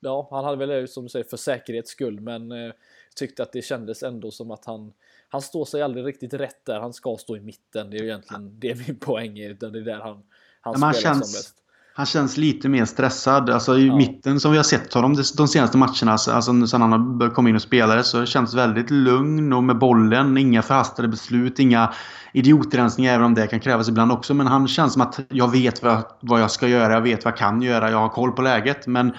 [0.00, 2.72] ja, han hade väl som du säger för säkerhets skull, men eh,
[3.16, 4.92] tyckte att det kändes ändå som att han
[5.28, 6.80] han står sig aldrig riktigt rätt där.
[6.80, 7.90] Han ska stå i mitten.
[7.90, 9.50] Det är egentligen det min poäng är.
[9.50, 10.22] Utan det är där han,
[10.60, 11.62] han spelar känns, som bäst.
[11.98, 13.50] Han känns lite mer stressad.
[13.50, 13.96] Alltså i ja.
[13.96, 17.54] mitten som vi har sett honom de senaste matcherna, alltså, alltså sen han kom in
[17.54, 20.38] och spelade, så känns väldigt lugn och med bollen.
[20.38, 21.92] Inga förhastade beslut, inga
[22.32, 24.34] idiotrensningar, även om det kan krävas ibland också.
[24.34, 27.32] Men han känns som att jag vet vad, vad jag ska göra, jag vet vad
[27.32, 28.86] jag kan göra, jag har koll på läget.
[28.86, 29.12] Men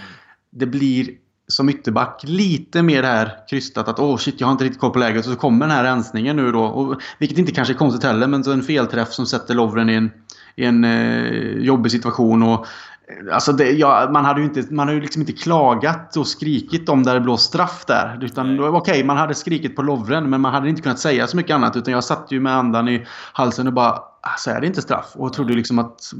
[0.51, 1.09] det blir
[1.47, 4.81] som ytterback lite mer det här krystat att åh oh shit, jag har inte riktigt
[4.81, 5.25] koll på läget.
[5.25, 6.63] Och så kommer den här rensningen nu då.
[6.63, 9.93] Och, vilket inte kanske är konstigt heller, men så en felträff som sätter Lovren i
[9.93, 10.11] en,
[10.59, 12.43] i en eh, jobbig situation.
[12.43, 16.17] Och, eh, Alltså det, ja, man hade ju inte, man har ju liksom inte klagat
[16.17, 18.19] och skrikit om där det blåst straff där.
[18.21, 21.37] Utan okej, okay, man hade skrikit på Lovren men man hade inte kunnat säga så
[21.37, 21.75] mycket annat.
[21.75, 25.11] Utan jag satt ju med andan i halsen och bara, alltså är det inte straff?
[25.13, 26.13] Och trodde liksom att,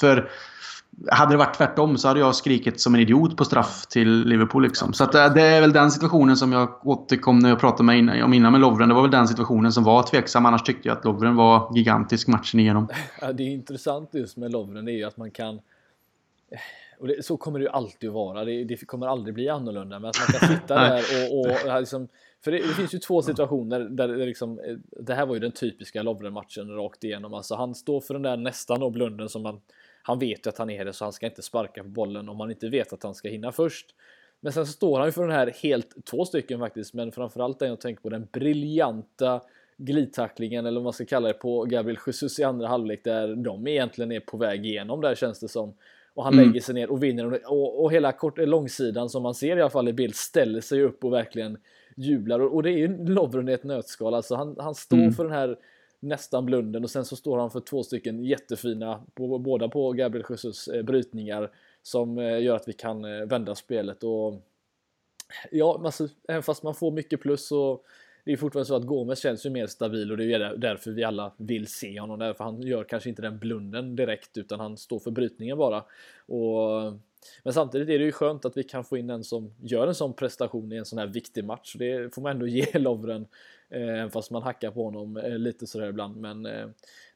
[0.00, 0.28] för
[1.10, 4.62] hade det varit tvärtom så hade jag skrikit som en idiot på straff till Liverpool.
[4.62, 4.92] Liksom.
[4.92, 8.24] Så att eh, det är väl den situationen som jag återkom när jag pratade med
[8.24, 8.88] om innan med Lovren.
[8.88, 10.46] Det var väl den situationen som var tveksam.
[10.46, 12.88] Annars tyckte jag att Lovren var gigantisk matchen igenom.
[13.20, 15.60] Ja, det är intressant just med Lovren är ju att man kan...
[16.98, 18.44] Och det, så kommer det ju alltid att vara.
[18.44, 19.98] Det, det, kommer aldrig bli annorlunda.
[19.98, 21.02] Men att man kan sitta där
[21.32, 21.40] och...
[21.40, 22.08] och liksom,
[22.44, 24.60] för det, det, finns ju två situationer där det liksom...
[25.00, 27.34] Det här var ju den typiska Lovren-matchen rakt igenom.
[27.34, 29.60] Alltså han står för den där nästan då blunden som man
[30.02, 32.40] han vet ju att han är det så han ska inte sparka på bollen om
[32.40, 33.94] han inte vet att han ska hinna först.
[34.40, 37.58] Men sen så står han ju för den här helt, två stycken faktiskt, men framförallt
[37.58, 39.40] den jag tänker på den briljanta
[39.76, 43.66] glidtacklingen eller vad man ska kalla det på Gabriel Jesus i andra halvlek där de
[43.66, 45.74] egentligen är på väg igenom där känns det som.
[46.14, 46.46] Och han mm.
[46.46, 49.70] lägger sig ner och vinner och, och hela kort, långsidan som man ser i alla
[49.70, 51.58] fall i bild ställer sig upp och verkligen
[51.96, 54.14] jublar och, och det är ju Lovren i ett nötskal.
[54.14, 55.12] Alltså han, han står mm.
[55.12, 55.56] för den här
[56.02, 60.68] nästan blunden och sen så står han för två stycken jättefina, båda på Gabriel Jesus
[60.68, 61.50] eh, brytningar
[61.82, 64.42] som eh, gör att vi kan eh, vända spelet och
[65.50, 67.80] ja, alltså, även fast man får mycket plus så
[68.24, 71.04] det är fortfarande så att Gomes känns ju mer stabil och det är därför vi
[71.04, 72.18] alla vill se honom.
[72.18, 75.84] Därför han gör kanske inte den blunden direkt utan han står för brytningen bara.
[76.26, 76.92] Och
[77.42, 79.94] men samtidigt är det ju skönt att vi kan få in en som gör en
[79.94, 81.74] sån prestation i en sån här viktig match.
[81.78, 83.26] Det får man ändå ge Lovren,
[83.72, 86.16] eh, fast man hackar på honom eh, lite sådär ibland.
[86.16, 86.66] Men eh,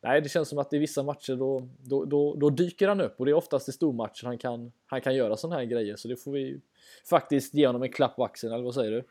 [0.03, 3.14] nej, det känns som att i vissa matcher då, då, då, då, dyker han upp
[3.21, 5.97] och det är oftast i stormatcher han kan, han kan göra sådana här grejer.
[5.97, 6.61] Så det får vi
[7.11, 9.05] faktiskt ge honom en klapp på axeln, eller vad säger du?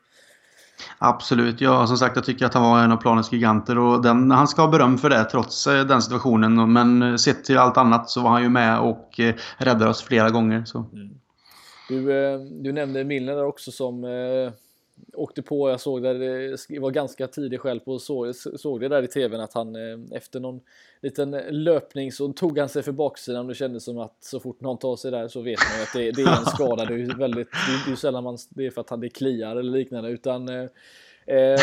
[0.98, 1.60] Absolut.
[1.60, 4.48] Ja, som sagt, jag tycker att han var en av planens giganter och den, han
[4.48, 6.72] ska ha beröm för det trots den situationen.
[6.72, 10.30] Men sett till allt annat så var han ju med och eh, räddade oss flera
[10.30, 10.64] gånger.
[10.64, 10.78] Så.
[10.78, 11.10] Mm.
[11.88, 14.04] Du, eh, du nämnde Milner också som
[15.14, 16.18] åkte på, jag såg det,
[16.68, 19.76] det var ganska tidigt själv på såg, såg det där i tvn att han
[20.12, 20.60] efter någon
[21.02, 24.60] liten löpning så tog han sig för baksidan och det kändes som att så fort
[24.60, 26.84] någon tar sig där så vet man ju att det, det är en skada.
[26.84, 29.56] Det är väldigt, det är ju sällan man, det är för att han det kliar
[29.56, 31.60] eller liknande utan eh,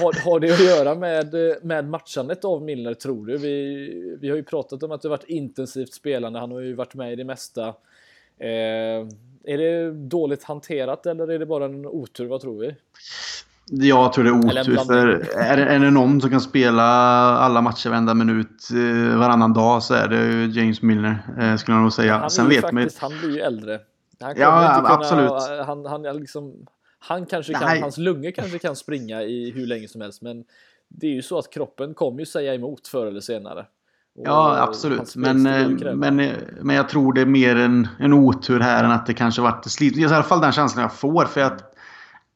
[0.00, 3.38] har, har det att göra med, med matchandet av Milner tror du?
[3.38, 6.94] Vi, vi har ju pratat om att det varit intensivt spelande, han har ju varit
[6.94, 7.74] med i det mesta.
[8.40, 9.06] Eh,
[9.44, 12.26] är det dåligt hanterat eller är det bara en otur?
[12.26, 12.74] Vad tror vi?
[13.70, 14.76] Jag tror det är otur.
[14.76, 19.82] För är, är det någon som kan spela alla matcher varenda minut eh, varannan dag
[19.82, 21.18] så är det James Milner.
[21.40, 22.16] Eh, skulle jag nog säga.
[22.18, 23.12] Han, Sen vet faktiskt, man...
[23.12, 23.80] han blir ju äldre.
[24.20, 25.66] Han ja, kunna, absolut.
[25.66, 26.66] Han, han, liksom,
[26.98, 30.22] han kanske kan, hans lungor kanske kan springa i hur länge som helst.
[30.22, 30.44] Men
[30.88, 33.66] det är ju så att kroppen kommer ju säga emot förr eller senare.
[34.24, 35.16] Ja, absolut.
[35.16, 38.90] Men, eh, men, eh, men jag tror det är mer en, en otur här än
[38.90, 39.96] att det kanske varit slit.
[39.96, 41.24] I alla fall den känslan jag får.
[41.24, 41.74] För att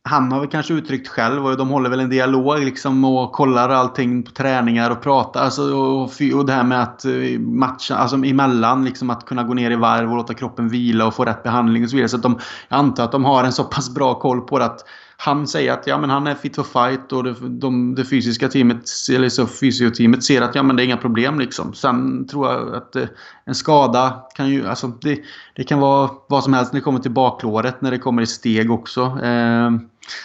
[0.05, 3.69] han har väl kanske uttryckt själv och de håller väl en dialog liksom och kollar
[3.69, 5.41] allting på träningar och pratar.
[5.41, 6.03] Alltså, och,
[6.35, 9.77] och det här med att eh, matcha, alltså emellan liksom att kunna gå ner i
[9.77, 12.09] varv och låta kroppen vila och få rätt behandling och så vidare.
[12.09, 14.65] Så att de, jag antar att de har en så pass bra koll på det
[14.65, 14.85] att
[15.25, 18.49] han säger att ja, men han är fit for fight och det, de, det fysiska
[18.49, 21.39] teamet, eller så fysioteamet ser att ja, men det är inga problem.
[21.39, 21.75] Liksom.
[21.75, 23.09] Sen tror jag att eh,
[23.45, 24.67] en skada kan ju...
[24.67, 25.21] Alltså, det,
[25.55, 28.27] det kan vara vad som helst när det kommer till baklåret, när det kommer i
[28.27, 29.01] steg också.
[29.23, 29.71] Eh,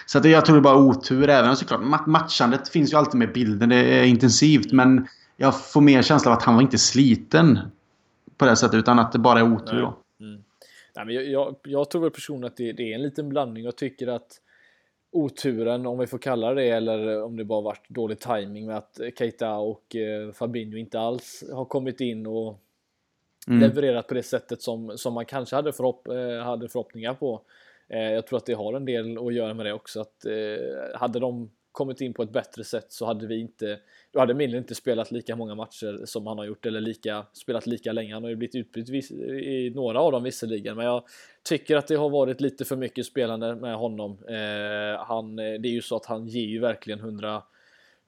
[0.05, 1.29] så att jag tror det är bara otur.
[1.29, 3.69] Även såklart, matchandet finns ju alltid med bilden.
[3.69, 4.71] Det är intensivt.
[4.71, 5.07] Men
[5.37, 7.59] jag får mer känsla av att han var inte sliten
[8.37, 8.75] på det sättet.
[8.75, 9.81] Utan att det bara är otur.
[10.19, 10.29] Nej.
[10.29, 10.43] Mm.
[10.95, 13.63] Nej, men jag, jag, jag tror väl personligen att det, det, är en liten blandning.
[13.63, 14.41] Jag tycker att
[15.11, 18.99] oturen, om vi får kalla det eller om det bara varit dålig timing med att
[19.17, 22.59] Keita och eh, Fabinho inte alls har kommit in och
[23.47, 23.59] mm.
[23.59, 27.41] levererat på det sättet som, som man kanske hade, förhopp, eh, hade förhoppningar på.
[27.89, 30.01] Eh, jag tror att det har en del att göra med det också.
[30.01, 30.25] Att,
[30.93, 33.79] hade de kommit in på ett bättre sätt så hade vi inte,
[34.11, 37.67] då hade Miller inte spelat lika många matcher som han har gjort eller lika, spelat
[37.67, 38.13] lika länge.
[38.13, 41.03] Han har ju blivit utbytt i några av dem visserligen, men jag
[41.43, 44.17] tycker att det har varit lite för mycket spelande med honom.
[44.27, 47.43] Eh, han, eh, det är ju så att han ger ju verkligen 100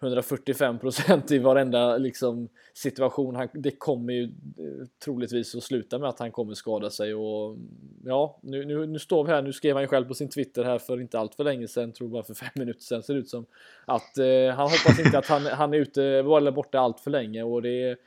[0.01, 3.35] 145 procent i varenda liksom, situation.
[3.35, 7.57] Han, det kommer ju eh, troligtvis att sluta med att han kommer skada sig och
[8.03, 9.41] ja, nu, nu, nu står vi här.
[9.41, 11.91] Nu skrev han ju själv på sin Twitter här för inte allt för länge sedan,
[11.91, 13.45] tror bara för fem minuter sedan ser det ut som
[13.85, 17.43] att eh, han hoppas inte att han, han är ute eller borta allt för länge
[17.43, 17.97] och det är,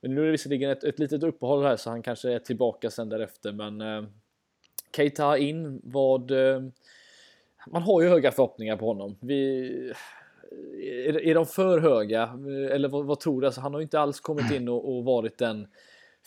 [0.00, 2.90] men nu är det visserligen ett, ett litet uppehåll här så han kanske är tillbaka
[2.90, 4.04] sen därefter, men eh,
[4.96, 6.62] Keita in vad eh,
[7.66, 9.16] man har ju höga förhoppningar på honom.
[9.20, 9.92] Vi,
[10.82, 12.22] är, är de för höga?
[12.70, 13.46] Eller vad, vad tror du?
[13.46, 15.66] Alltså, han har ju inte alls kommit in och, och, varit den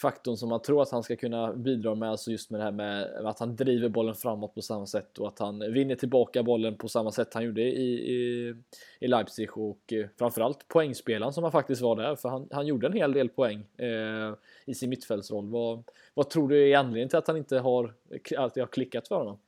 [0.01, 2.71] faktorn som man tror att han ska kunna bidra med, alltså just med det här
[2.71, 6.77] med att han driver bollen framåt på samma sätt och att han vinner tillbaka bollen
[6.77, 8.53] på samma sätt han gjorde i, i,
[8.99, 12.87] i Leipzig och eh, framförallt poängspelaren som han faktiskt var där, för han, han gjorde
[12.87, 14.33] en hel del poäng eh,
[14.65, 15.49] i sin mittfältsroll.
[15.49, 17.93] Vad, vad tror du är anledningen till att han inte har,
[18.37, 19.39] att det har klickat för honom?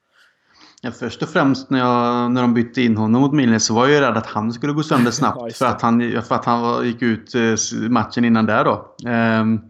[0.84, 3.86] Ja, först och främst när, jag, när de bytte in honom mot Milner så var
[3.88, 5.58] jag ju rädd att han skulle gå sönder snabbt.
[5.58, 8.96] för, att han, för att han gick ut eh, matchen innan där då.
[9.10, 9.62] Um,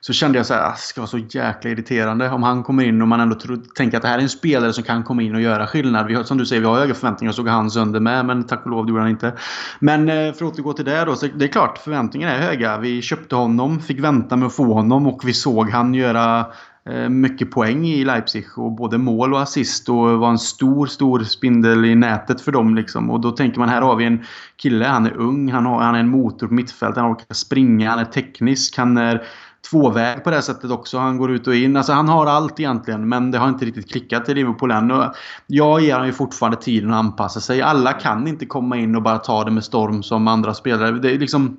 [0.00, 2.84] så kände jag så här, ah, det ska vara så jäkla irriterande om han kommer
[2.84, 5.22] in och man ändå tror, tänker att det här är en spelare som kan komma
[5.22, 6.06] in och göra skillnad.
[6.06, 7.28] Vi har, som du säger, vi har höga förväntningar.
[7.28, 9.32] Jag såg han sönder med, men tack och lov det gjorde han inte.
[9.78, 11.16] Men eh, för att återgå till det då.
[11.16, 12.78] Så det är klart, förväntningarna är höga.
[12.78, 16.46] Vi köpte honom, fick vänta med att få honom och vi såg han göra
[16.90, 21.24] Eh, mycket poäng i Leipzig och både mål och assist och var en stor, stor
[21.24, 22.74] spindel i nätet för dem.
[22.74, 23.10] Liksom.
[23.10, 24.24] Och då tänker man här har vi en
[24.56, 27.90] kille, han är ung, han, har, han är en motor på mittfältet, han orkar springa,
[27.90, 29.22] han är teknisk, han är
[29.70, 30.98] tvåväg på det sättet också.
[30.98, 31.76] Han går ut och in.
[31.76, 34.90] Alltså han har allt egentligen men det har inte riktigt klickat i Liverpool än.
[34.90, 35.04] Och
[35.46, 37.62] jag ger honom ju fortfarande tiden att anpassa sig.
[37.62, 40.90] Alla kan inte komma in och bara ta det med storm som andra spelare.
[40.90, 41.56] Det är liksom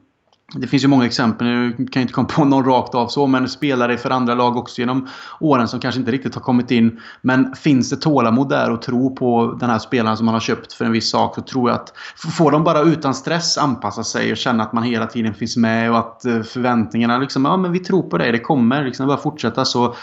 [0.56, 3.28] det finns ju många exempel, nu kan jag inte komma på någon rakt av så,
[3.28, 5.08] men spelare för andra lag också genom
[5.40, 7.00] åren som kanske inte riktigt har kommit in.
[7.22, 10.74] Men finns det tålamod där och tro på den här spelaren som man har köpt
[10.74, 11.94] för en viss sak så tror jag att
[12.38, 15.92] får de bara utan stress anpassa sig och känna att man hela tiden finns med
[15.92, 19.18] och att eh, förväntningarna liksom, ja men vi tror på dig, det kommer, liksom bara
[19.18, 19.94] fortsätta så eh,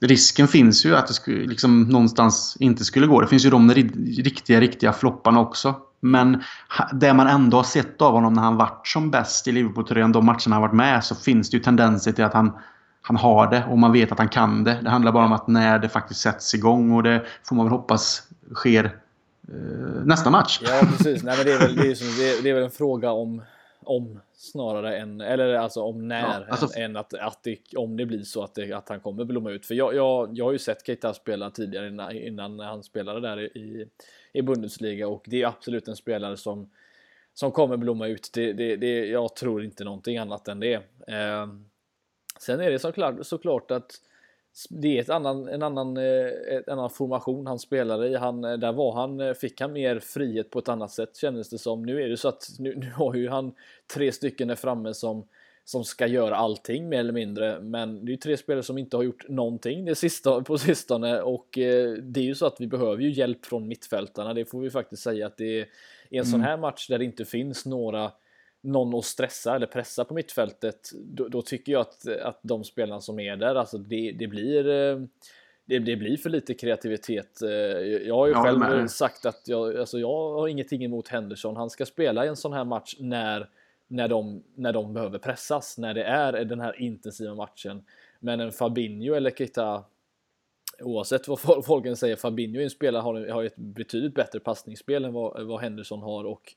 [0.00, 3.20] risken finns ju att det skulle, liksom, någonstans inte skulle gå.
[3.20, 5.74] Det finns ju de riktiga, riktiga flopparna också.
[6.00, 6.42] Men
[6.92, 10.26] det man ändå har sett av honom när han varit som bäst i Liverpool-tröjan, de
[10.26, 12.52] matcherna han varit med, så finns det ju tendenser till att han,
[13.02, 14.78] han har det och man vet att han kan det.
[14.82, 17.72] Det handlar bara om att när det faktiskt sätts igång och det får man väl
[17.72, 18.22] hoppas
[18.54, 18.84] sker
[19.48, 20.60] eh, nästa match.
[20.62, 21.22] Ja, precis.
[21.22, 23.10] Nej, men det, är väl, det, är som, det, är, det är väl en fråga
[23.10, 23.42] om,
[23.84, 27.96] om snarare än, eller alltså om när, ja, alltså, än, än, att, att det, om
[27.96, 29.66] det blir så att, det, att han kommer blomma ut.
[29.66, 33.56] För jag, jag, jag har ju sett Keita spela tidigare innan, innan han spelade där
[33.56, 33.88] i,
[34.32, 36.70] i Bundesliga och det är absolut en spelare som,
[37.34, 38.30] som kommer blomma ut.
[38.34, 40.74] Det, det, det, jag tror inte någonting annat än det.
[41.06, 41.46] Eh,
[42.38, 44.00] sen är det såklart, såklart att
[44.70, 46.26] det är ett annan, en annan, eh,
[46.58, 48.16] ett annan formation han spelade i.
[48.16, 51.50] Han, eh, där var han, eh, fick han mer frihet på ett annat sätt kändes
[51.50, 51.82] det som.
[51.82, 53.52] Nu är det så att nu, nu har ju han
[53.94, 55.26] tre stycken där framme som
[55.70, 57.60] som ska göra allting mer eller mindre.
[57.60, 61.58] Men det är tre spelare som inte har gjort någonting det sista, på sistone och
[61.58, 64.34] eh, det är ju så att vi behöver ju hjälp från mittfältarna.
[64.34, 65.66] Det får vi faktiskt säga att det är
[66.10, 66.30] i en mm.
[66.30, 68.12] sån här match där det inte finns några
[68.60, 73.00] någon att stressa eller pressa på mittfältet, då, då, tycker jag att, att de spelarna
[73.00, 75.00] som är där, alltså det, det blir eh,
[75.64, 77.42] det, det, blir för lite kreativitet.
[77.42, 78.88] Eh, jag har ju ja, själv men...
[78.88, 81.56] sagt att jag, alltså jag har ingenting emot Henderson.
[81.56, 83.48] Han ska spela i en sån här match när
[83.90, 87.84] när de, när de behöver pressas, när det är den här intensiva matchen.
[88.20, 89.84] Men en Fabinho eller Keita,
[90.80, 95.12] oavsett vad folken säger, Fabinho är en spelare har, har ett betydligt bättre passningsspel än
[95.12, 96.54] vad, vad Henderson har och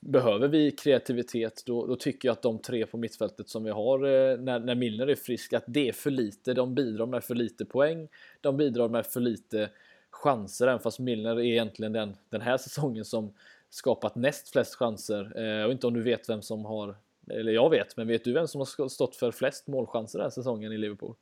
[0.00, 3.98] behöver vi kreativitet då, då, tycker jag att de tre på mittfältet som vi har
[3.98, 6.54] eh, när, när Milner är frisk, att det är för lite.
[6.54, 8.08] De bidrar med för lite poäng,
[8.40, 9.70] de bidrar med för lite
[10.10, 13.34] chanser, även fast Milner är egentligen den, den här säsongen som
[13.70, 15.32] skapat näst flest chanser.
[15.36, 16.96] Eh, jag vet inte om du vet vem som har,
[17.30, 20.30] eller jag vet, men vet du vem som har stått för flest målchanser den här
[20.30, 21.14] säsongen i Liverpool?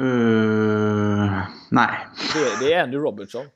[0.00, 2.06] Uh, nej.
[2.34, 3.46] Det, det, är Andy Robertson.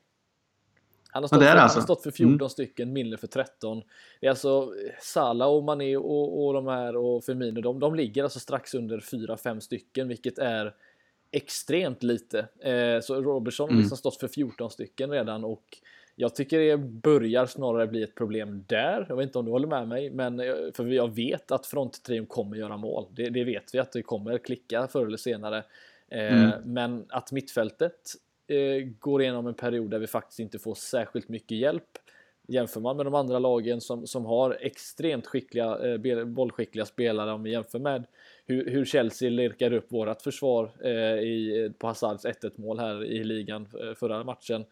[1.17, 1.79] Han har stått, för, alltså.
[1.79, 2.49] han har stått för 14 mm.
[2.49, 3.83] stycken, Milner för 13.
[4.19, 8.23] Det är alltså Salah och Mané och, och de här och Firmino, de, de ligger
[8.23, 10.73] alltså strax under 4-5 stycken, vilket är
[11.31, 12.39] extremt lite.
[12.59, 13.81] Eh, så Robertson har Mm.
[13.81, 15.63] liksom stått för 14 stycken redan och
[16.15, 19.05] jag tycker det börjar snarare bli ett problem där.
[19.09, 22.25] Jag vet inte om du håller med mig, men eh, för jag vet att fronttrion
[22.25, 23.05] kommer göra mål.
[23.11, 25.57] Det, det vet vi att det kommer klicka förr eller senare.
[26.07, 26.51] Eh, Mm.
[26.65, 28.26] Men att mittfältet eh,
[28.99, 31.83] går igenom en period där vi faktiskt inte får särskilt mycket hjälp.
[32.49, 37.43] Jämför man med de andra lagen som, som har extremt skickliga, eh, bollskickliga spelare om
[37.43, 38.03] vi jämför med
[38.45, 43.23] hur, hur Chelsea lirkar upp vårat försvar eh, i, på Hazards 1-1 mål här i
[43.23, 44.65] ligan eh, förra matchen.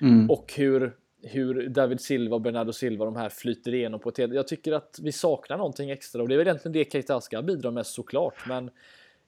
[0.00, 0.30] Mm.
[0.30, 0.92] Och hur,
[1.22, 4.18] hur David Silva och Bernardo Silva de här flyter igenom på ett.
[4.18, 7.42] Jag tycker att vi saknar någonting extra och det är väl egentligen det Keita ska
[7.42, 8.46] bidra med såklart.
[8.48, 8.70] Men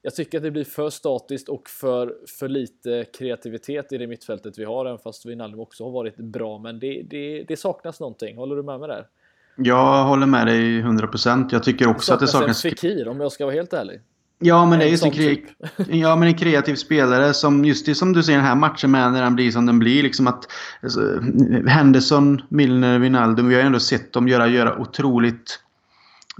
[0.05, 4.57] jag tycker att det blir för statiskt och för, för lite kreativitet i det mittfältet
[4.57, 6.59] vi har, även fast Wijnaldum också har varit bra.
[6.59, 8.37] Men det, det, det saknas någonting.
[8.37, 9.07] Håller du med mig där?
[9.55, 11.49] Jag håller med dig 100%.
[11.51, 12.61] Jag tycker också att det saknas...
[12.61, 14.01] Fekir om jag ska vara helt ärlig.
[14.39, 15.43] Ja, men det är just en, typ.
[15.87, 19.11] ja, men en kreativ spelare som just det som du säger den här matchen med
[19.11, 20.03] när den blir som den blir.
[20.03, 20.47] Liksom att,
[20.83, 21.19] alltså,
[21.67, 23.47] Henderson, Milner, Wijnaldum.
[23.47, 25.59] Vi har ju ändå sett dem göra, göra otroligt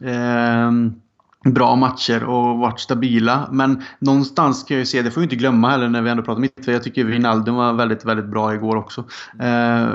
[0.03, 1.01] ehm,
[1.45, 3.49] bra matcher och varit stabila.
[3.51, 6.23] Men någonstans kan jag ju se, det får vi inte glömma heller när vi ändå
[6.23, 6.65] pratar mitt.
[6.65, 9.03] För jag tycker Wijnaldum var väldigt, väldigt bra igår också.
[9.39, 9.89] Eh,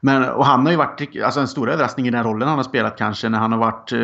[0.00, 2.64] men, och han har ju varit alltså en stor överraskning i den rollen han har
[2.64, 3.98] spelat kanske när han har varit eh,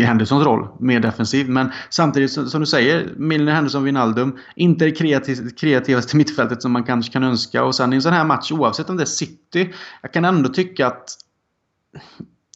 [0.00, 0.68] i Hendersons roll.
[0.80, 1.48] Mer defensiv.
[1.48, 4.38] Men samtidigt som, som du säger, Milner, Henderson, Wijnaldum.
[4.56, 7.64] Inte det kreativ, kreativaste mittfältet som man kanske kan önska.
[7.64, 9.72] Och sen i en sån här match, oavsett om det är City.
[10.02, 11.16] Jag kan ändå tycka att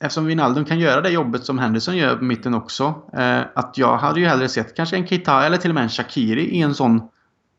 [0.01, 2.95] Eftersom Wijnaldum kan göra det jobbet som Henderson gör på mitten också.
[3.13, 5.91] Eh, att jag hade ju hellre sett kanske en Keita eller till och med en
[5.91, 7.01] Shakiri i en sån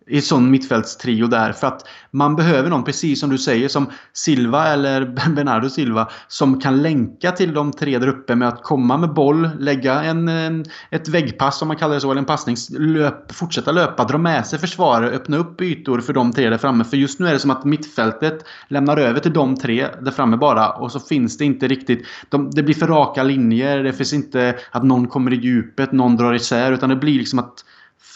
[0.10, 1.52] i sån mittfältstrio där.
[1.52, 6.62] För att man behöver någon, precis som du säger, som Silva eller Bernardo Silva som
[6.62, 10.66] kan länka till de tre där uppe med att komma med boll, lägga en, en,
[10.92, 14.48] ett väggpass om man kallar det så, eller en passning, löp, fortsätta löpa, dra med
[14.48, 16.84] sig försvarare, öppna upp ytor för de tre där framme.
[16.84, 20.38] För just nu är det som att mittfältet lämnar över till de tre där framme
[20.38, 24.14] bara och så finns det inte riktigt, de, det blir för raka linjer, det finns
[24.14, 27.64] inte att någon kommer i djupet, någon drar isär, utan det blir liksom att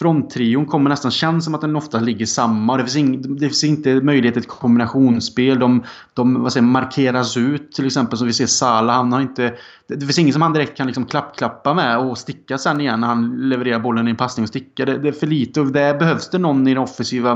[0.02, 2.76] fronttrion kommer nästan känns som att den ofta ligger samma.
[2.76, 5.58] Det finns, ing, det finns inte möjlighet till kombinationsspel.
[5.58, 5.84] De,
[6.14, 8.96] de vad säger, markeras ut till exempel som vi ser Salah.
[8.96, 9.42] Han har inte,
[9.88, 13.00] det, det finns ingen som han direkt kan liksom klappklappa med och sticka sen igen
[13.00, 14.84] när han levererar bollen i en passning och sticka.
[14.84, 17.30] Det, det är för lite och där behövs det någon i den offensiva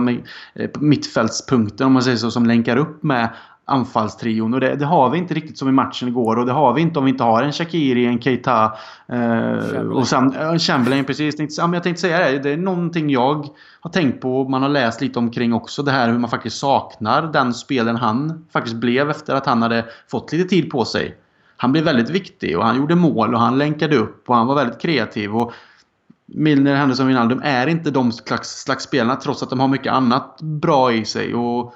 [0.55, 3.29] eh, mittfältspunkten om man säger så som länkar upp med
[3.69, 4.55] anfallstrion.
[4.55, 6.39] Och det, det, har vi inte riktigt som i matchen igår.
[6.39, 8.73] Och det har vi inte om vi inte har en Shakiri, en Keita
[9.09, 11.05] eh, och sen en Chamberlain.
[11.05, 11.59] Precis.
[11.59, 12.39] Ja, men jag tänkte säga det.
[12.39, 13.49] Det är någonting jag
[13.81, 15.83] har tänkt på och man har läst lite omkring också.
[15.83, 19.85] Det här hur man faktiskt saknar den spelen han faktiskt blev efter att han hade
[20.11, 21.17] fått lite tid på sig.
[21.57, 24.55] Han blev väldigt viktig och han gjorde mål och han länkade upp och han var
[24.55, 25.37] väldigt kreativ.
[25.37, 25.53] Och
[26.27, 30.43] Milner, Henderson, Wijnaldum är inte de slags, slags spelarna trots att de har mycket annat
[30.43, 31.35] bra i sig.
[31.35, 31.75] Och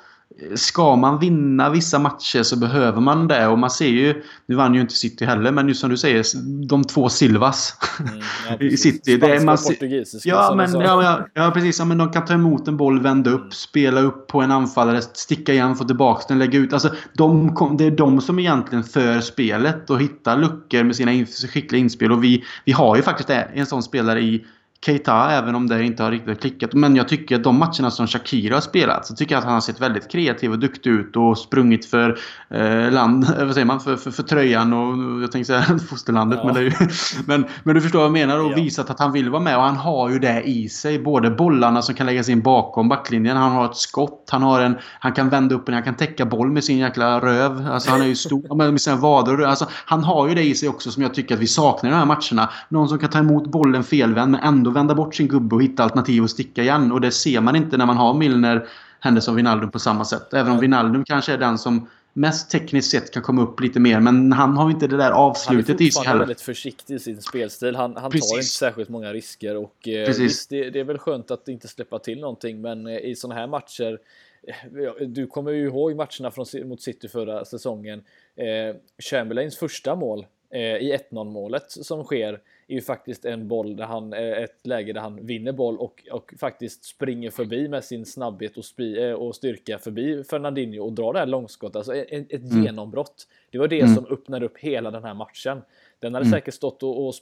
[0.55, 3.47] Ska man vinna vissa matcher så behöver man det.
[3.47, 6.25] Och man ser ju, nu vann ju inte City heller, men just som du säger,
[6.69, 8.13] de två Silvas Mm,
[8.49, 8.77] ja, i.
[8.77, 9.17] City.
[9.17, 10.29] Det är, man, portugisiska.
[10.29, 11.79] ja, men, ja, ja, ja, precis.
[11.79, 13.51] Ja, men de kan ta emot en boll, vända upp, Mm.
[13.51, 16.73] spela upp på en anfallare, sticka igen, få tillbaka den, lägga ut.
[16.73, 21.13] Alltså, de, kom- det är de som egentligen för spelet och hittar luckor med sina
[21.13, 22.13] in, skickliga inspel.
[22.13, 24.45] Och vi, vi har ju faktiskt en sån spelare i
[24.87, 26.75] Keita, även om det inte har riktigt klickat.
[26.75, 29.55] Men jag tycker att de matcherna som Shakira har spelat så tycker jag att han
[29.55, 32.19] har sett väldigt kreativ och duktig ut och sprungit för
[32.51, 36.41] eh, land, vad säger man, för, för, för tröjan och jag tänkte säga fosterlandet.
[36.43, 36.53] Ja.
[36.53, 36.73] Men, ju,
[37.27, 38.57] men, men du förstår vad jag menar och Ja.
[38.57, 40.99] visat att han vill vara med och han har ju det i sig.
[40.99, 44.77] Både bollarna som kan läggas in bakom backlinjen, han har ett skott, han har en,
[45.01, 47.69] han kan vända upp en, han kan täcka boll med sin jäkla röv.
[47.73, 49.43] Alltså han är ju stor med med sina vader.
[49.43, 51.93] Alltså, han har ju det i sig också som jag tycker att vi saknar i
[51.93, 52.51] de här matcherna.
[52.69, 55.83] Någon som kan ta emot bollen felvänd men ändå vända bort sin gubbe och hitta
[55.83, 56.93] alternativ och sticka igen.
[56.93, 58.67] Och det ser man inte när man har Milner,
[59.01, 60.35] Henderson, Wijnaldum på samma sätt.
[60.35, 64.01] Även om Wijnaldum kanske är den som mest tekniskt sett kan komma upp lite mer.
[64.01, 66.21] Men han har ju inte det där Han är avslutet i sig fortfarande heller.
[66.21, 67.77] väldigt försiktig i sin spelstil.
[67.77, 70.25] Han, han tar inte särskilt många risker och eh, Precis.
[70.25, 73.41] visst, det, det är väl skönt att inte släppa till någonting, men eh, i sådana
[73.41, 73.99] här matcher
[74.47, 78.03] eh, du kommer ju ihåg matcherna från, mot City förra säsongen.
[78.37, 78.77] Eh,
[79.11, 83.85] Chamberlains första mål eh, i 1-0 målet som sker är ju faktiskt en boll där
[83.85, 88.07] han, eh, ett läge där han vinner boll och, och faktiskt springer förbi med sin
[88.07, 91.77] snabbhet och, spi, eh, och styrka förbi Fernandinho och drar det här långskottet.
[91.77, 92.65] Alltså ett, ett Mm.
[92.65, 93.29] genombrott.
[93.51, 93.95] Det var det Mm.
[93.95, 95.63] som öppnade upp hela den här matchen.
[95.99, 96.39] Den hade Mm.
[96.39, 97.15] säkert stått och, och,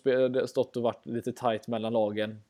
[0.49, 2.42] stått och varit lite tight mellan lagen.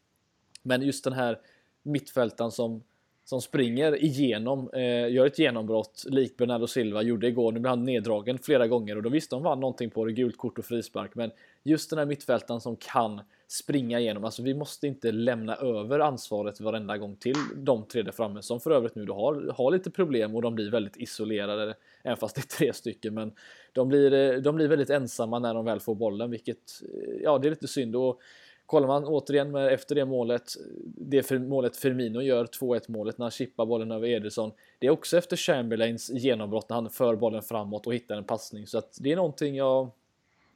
[0.63, 1.39] Men just den här
[1.83, 2.83] mittfältaren som
[3.29, 7.53] som springer igenom, eh, gör ett genombrott likt Bernardo Silva gjorde igår.
[7.53, 10.37] Nu blev han neddragen flera gånger och då visste de vann någonting på det, gult
[10.37, 11.15] kort och frispark.
[11.15, 11.31] Men
[11.63, 16.61] just den här mittfältaren som kan springa igenom, alltså vi måste inte lämna över ansvaret
[16.61, 19.91] varenda gång till de tre där framme som för övrigt nu då har, har lite
[19.91, 23.15] problem och de blir väldigt isolerade, även fast det är tre stycken.
[23.15, 23.33] Men
[23.73, 27.39] de blir, eh, de blir väldigt ensamma när de väl får bollen, vilket eh, ja,
[27.39, 27.97] det är lite synd.
[27.97, 28.21] Och
[28.69, 30.53] Kollar man återigen med, efter det målet,
[30.85, 34.53] det för, målet Firmino gör, 2-1 målet när han chippar bollen över Ederson.
[34.79, 38.67] Det är också efter Chamberlains genombrott när han för bollen framåt och hittar en passning.
[38.67, 39.91] Så att det är någonting jag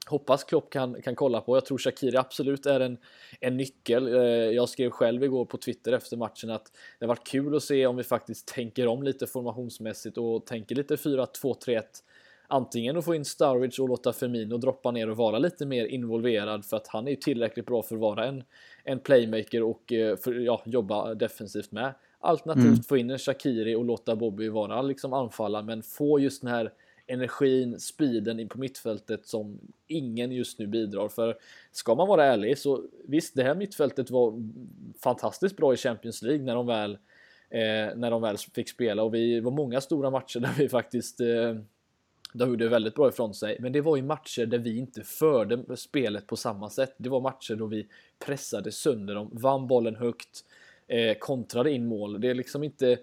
[0.06, 1.56] hoppas Klopp kan, kan kolla på.
[1.56, 2.98] Jag tror Shakiri absolut är en,
[3.40, 4.14] en nyckel.
[4.14, 7.62] Eh, jag skrev själv igår på Twitter efter matchen att det har varit kul att
[7.62, 11.82] se om vi faktiskt tänker om lite formationsmässigt och tänker lite 4-2-3-1
[12.52, 16.64] antingen att få in Sturridge och låta Firmino droppa ner och vara lite mer involverad
[16.64, 18.44] för att han är ju tillräckligt bra för att vara en,
[18.84, 21.94] en playmaker och eh, för, ja, jobba defensivt med.
[22.20, 22.82] Alternativt mm.
[22.82, 26.72] få in en Shakiri och låta Bobby vara liksom anfalla men få just den här
[27.06, 31.38] energin, speeden in på mittfältet som ingen just nu bidrar för.
[31.72, 34.50] Ska man vara ärlig så visst, det här mittfältet var
[35.02, 36.92] fantastiskt bra i Champions League när de väl
[37.50, 41.20] eh, när de väl fick spela och vi var många stora matcher där vi faktiskt
[41.20, 41.56] eh,
[42.32, 45.76] de gjorde väldigt bra ifrån sig, men det var ju matcher där vi inte förde
[45.76, 46.94] spelet på samma sätt.
[46.96, 47.86] Det var matcher då vi
[48.26, 50.44] pressade sönder dem, vann bollen högt,
[50.88, 52.20] eh, kontrade in mål.
[52.20, 52.98] Det är liksom inte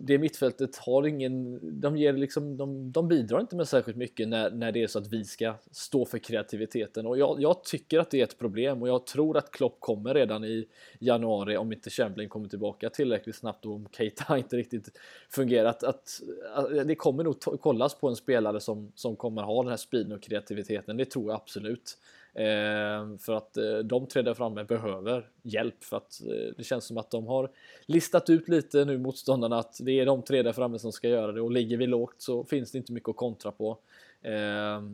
[0.00, 4.50] det mittfältet har ingen, de, ger liksom, de, de bidrar inte med särskilt mycket när,
[4.50, 8.10] när det är så att vi ska stå för kreativiteten och jag, jag, tycker att
[8.10, 10.68] det är ett problem och jag tror att Klopp kommer redan i
[10.98, 14.98] januari om inte Chamberlain kommer tillbaka tillräckligt snabbt och om Keita inte riktigt
[15.30, 16.20] fungerat att,
[16.54, 20.12] att, det kommer nog kollas på en spelare som, som kommer ha den här speeden
[20.12, 21.98] och kreativiteten, det tror jag absolut.
[22.34, 26.84] Eh, för att eh, de tre där framme behöver hjälp för att eh, det känns
[26.84, 27.50] som att de har
[27.86, 31.32] listat ut lite nu motståndarna att det är de tre där framme som ska göra
[31.32, 33.78] det och ligger vi lågt så finns det inte mycket att kontra på.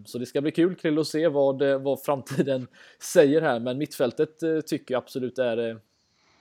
[0.07, 2.66] Så det ska bli kul Krill att se vad, vad framtiden
[3.12, 5.78] säger här men mittfältet tycker jag absolut är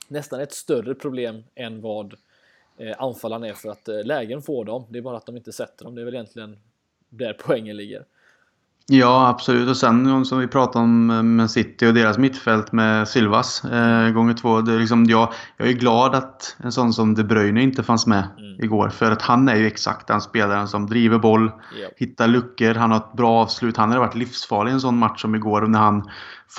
[0.07, 2.15] nästan ett större problem än vad
[2.97, 4.85] anfallarna är för att lägen får dem.
[4.89, 5.95] Det är bara att de inte sätter dem.
[5.95, 6.59] Det är väl egentligen
[7.09, 8.05] där poängen ligger.
[8.88, 9.69] Ja, absolut.
[9.69, 14.09] Och sen som vi pratade om eh, med City och deras mittfält med Silvas eh,
[14.09, 14.61] gånger två.
[14.61, 18.07] Det är liksom, jag, jag är glad att en sån som De Bruyne inte fanns
[18.07, 18.63] med mm.
[18.63, 18.89] igår.
[18.89, 21.91] För att han är ju exakt den spelaren som driver boll, yep.
[21.95, 23.77] hittar luckor, han har ett bra avslut.
[23.77, 26.03] Han hade varit livsfarlig i en sån match som igår när han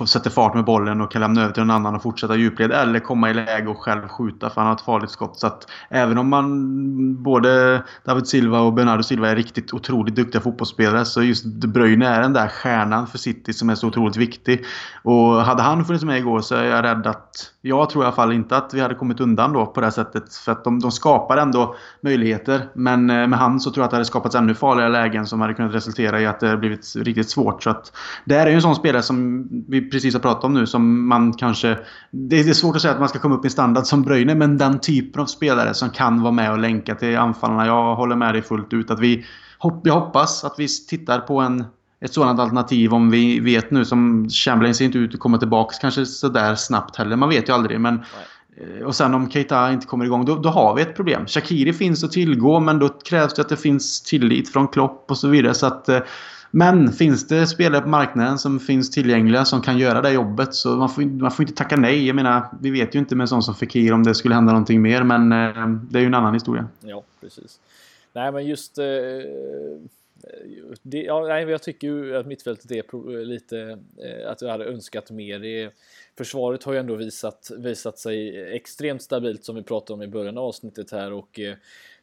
[0.06, 2.72] sätter fart med bollen och kan lämna över till en annan och fortsätta djupled.
[2.72, 5.38] Eller komma i läge och själv skjuta för han har ett farligt skott.
[5.38, 10.40] Så att även om man både David Silva och Bernardo Silva är riktigt otroligt duktiga
[10.40, 14.16] fotbollsspelare så just De Bruyne är den där stjärnan för City som är så otroligt
[14.16, 14.64] viktig.
[15.02, 17.50] Och hade han funnits med igår så är jag rädd att...
[17.66, 20.34] Jag tror i alla fall inte att vi hade kommit undan då på det sättet.
[20.34, 22.68] För att de, de skapar ändå möjligheter.
[22.74, 25.40] Men eh, med han så tror jag att det hade skapats ännu farligare lägen som
[25.40, 27.62] hade kunnat resultera i att det blivit riktigt svårt.
[27.62, 27.92] Så att
[28.24, 31.08] det här är ju en sån spelare som vi precis har pratat om nu som
[31.08, 31.78] man kanske...
[32.10, 34.58] Det är svårt att säga att man ska komma upp i standard som Bröjne men
[34.58, 37.66] den typen av spelare som kan vara med och länka till anfallarna.
[37.66, 39.24] Jag håller med dig fullt ut att vi...
[39.84, 41.64] Jag hoppas att vi tittar på en,
[42.04, 45.76] ett sådant alternativ om vi vet nu som Chamberlain ser inte ut att komma tillbaka
[45.80, 47.16] kanske sådär snabbt heller.
[47.16, 48.04] Man vet ju aldrig men...
[48.84, 51.26] Och sen om Keita inte kommer igång, då, då, har vi ett problem.
[51.26, 55.18] Shakiri finns att tillgå, men då krävs det att det finns tillit från Klopp och
[55.18, 55.54] så vidare.
[55.54, 56.00] Så att, eh,
[56.50, 60.76] men finns det spelare på marknaden som finns tillgängliga som kan göra det jobbet så
[60.76, 62.06] man får, man får inte tacka nej.
[62.06, 64.52] Jag menar, vi vet ju inte med en sån som Fekir om det skulle hända
[64.52, 66.66] någonting mer men eh, det är ju en annan historia.
[66.80, 67.60] Ja, precis.
[68.12, 68.84] Nej men just eh,
[70.82, 75.10] det, ja, nej, jag tycker ju att mittfältet är lite eh, att jag hade önskat
[75.10, 75.38] mer.
[75.38, 75.70] Det,
[76.18, 80.38] försvaret har ju ändå visat, visat sig extremt stabilt som vi pratade om i början
[80.38, 81.56] av avsnittet här och eh,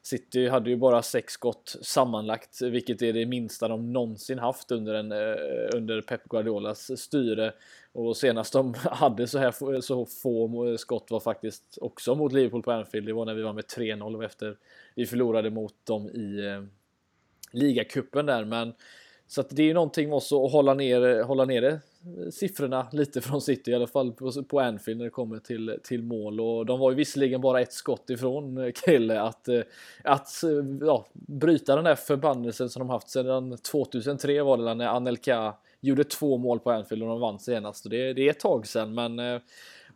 [0.03, 4.93] City hade ju bara sex skott sammanlagt, vilket är det minsta de någonsin haft under,
[4.93, 7.53] en, eh, under Pep Guardiolas styre.
[7.91, 12.71] Och senast de hade så här så få skott var faktiskt också mot Liverpool på
[12.71, 13.07] Anfield.
[13.07, 14.57] Det var när vi var med 3-0 efter
[14.95, 16.63] vi förlorade mot dem i eh,
[17.51, 18.45] ligacupen där.
[18.45, 18.73] Men
[19.27, 21.79] så att det är ju någonting också att hålla ner, hålla nere
[22.31, 26.03] siffrorna lite från City i alla fall på, på Anfield när det kommer till, till
[26.03, 29.49] mål och de var ju visserligen bara ett skott ifrån Kelle att,
[30.03, 30.29] att
[30.81, 36.03] ja, bryta den där förbannelsen som de haft sedan 2003 var det när Anelka gjorde
[36.03, 39.19] två mål på Anfield och de vann senast det, det är ett tag sedan men
[39.19, 39.41] mm.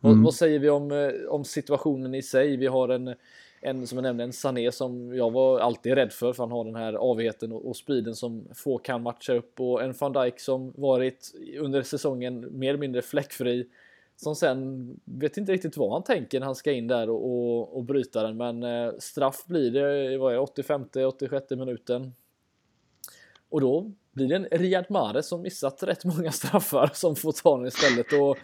[0.00, 2.56] vad, vad, säger vi om, om situationen i sig?
[2.56, 3.14] Vi har en
[3.60, 6.64] en som jag nämnde, en Sané som jag var alltid rädd för för han har
[6.64, 10.40] den här avheten och, och speeden som få kan matcha upp och en van Dijk
[10.40, 13.66] som varit under säsongen mer eller mindre fläckfri
[14.16, 17.76] som sen vet inte riktigt vad han tänker när han ska in där och, och,
[17.76, 18.36] och bryta den.
[18.36, 22.12] Men eh, straff blir det, i 85, 86 minuten.
[23.48, 27.56] Och då blir det en Riyad Mahrez som missat rätt många straffar som får ta
[27.56, 28.12] den istället.
[28.12, 28.36] Och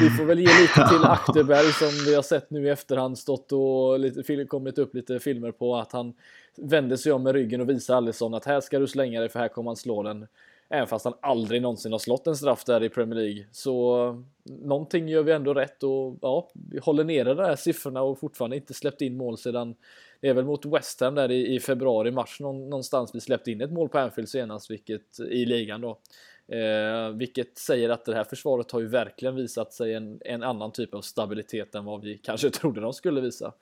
[0.00, 3.52] vi får väl ge lite till Akterberg som vi har sett nu i efterhand stått
[3.52, 6.14] och lite, kommit upp lite filmer på att han
[6.56, 9.38] vänder sig om med ryggen och visar Alisson att här ska du slänga dig för
[9.38, 10.26] här kommer han slå den.
[10.68, 13.46] Även fast han aldrig någonsin har slått en straff där i Premier League.
[13.52, 18.18] Så någonting gör vi ändå rätt och ja, vi håller nere de här siffrorna och
[18.18, 19.74] fortfarande inte släppt in mål sedan
[20.20, 23.60] det är väl mot West Ham där i, i februari, mars någonstans vi släppte in
[23.60, 26.00] ett mål på Anfield senast, vilket i ligan då.
[26.48, 30.72] Eh, vilket säger att det här försvaret har ju verkligen visat sig en, en annan
[30.72, 33.52] typ av stabilitet än vad vi kanske trodde de skulle visa.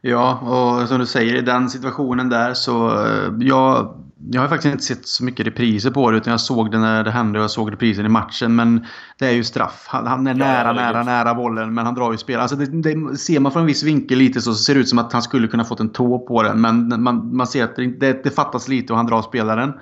[0.00, 3.06] Ja, och som du säger, i den situationen där så...
[3.06, 3.94] Eh, jag,
[4.32, 7.04] jag har faktiskt inte sett så mycket repriser på det, utan jag såg det när
[7.04, 8.56] det hände och jag såg reprisen i matchen.
[8.56, 8.86] Men
[9.18, 9.84] det är ju straff.
[9.88, 12.40] Han, han är nära, ja, nära, nära bollen, men han drar ju spel.
[12.40, 14.98] Alltså det, det, ser man från en viss vinkel lite så ser det ut som
[14.98, 16.60] att han skulle kunna fått en tå på den.
[16.60, 19.72] Men man, man ser att det, det fattas lite och han drar spelaren.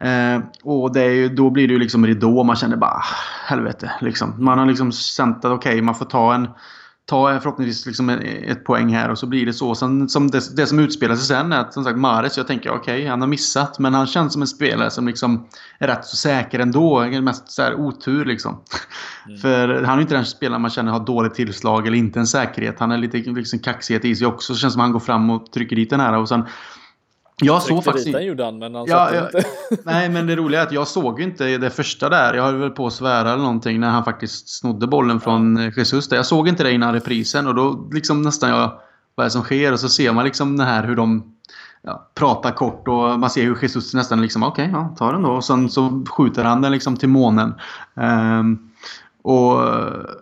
[0.00, 2.44] Eh, och det är ju, då blir det ju liksom ridå.
[2.44, 3.04] Man känner bara ah,
[3.46, 3.92] helvete.
[4.00, 4.44] Liksom.
[4.44, 6.48] Man har liksom känt att okej, okay, man får ta en
[7.06, 9.74] ta förhoppningsvis liksom ett poäng här och så blir det så.
[9.74, 12.70] Sen, som det, det som utspelar sig sen är att som sagt Mares, jag tänker
[12.70, 13.78] okej, okay, han har missat.
[13.78, 15.48] Men han känns som en spelare som liksom
[15.78, 17.04] är rätt så säker ändå.
[17.22, 18.60] Mest så här otur liksom.
[19.26, 19.40] Mm.
[19.40, 22.80] För han är inte den spelaren man känner har dåligt tillslag eller inte en säkerhet.
[22.80, 24.46] Han är lite liksom kaxighet i sig också.
[24.46, 26.18] Så det känns som att han går fram och trycker dit den här.
[26.18, 26.44] Och sen
[27.44, 28.18] jag såg faktiskt inte.
[28.18, 29.48] gjorde han, men han ja, satte inte.
[29.84, 32.34] nej, men det roliga är att jag såg inte det första där.
[32.34, 35.70] Jag höll väl på att svära eller någonting när han faktiskt snodde bollen från ja.
[35.76, 36.08] Jesus.
[36.08, 36.16] Där.
[36.16, 38.72] Jag såg inte det innan reprisen och då liksom nästan jag...
[39.16, 39.72] Vad är det som sker?
[39.72, 41.34] Och så ser man liksom det här hur de
[41.82, 45.22] ja, pratar kort och man ser hur Jesus nästan liksom okej, okay, ja, ta den
[45.22, 45.30] då.
[45.30, 47.54] Och sen så skjuter han den liksom till månen.
[47.94, 48.70] Um,
[49.26, 49.52] och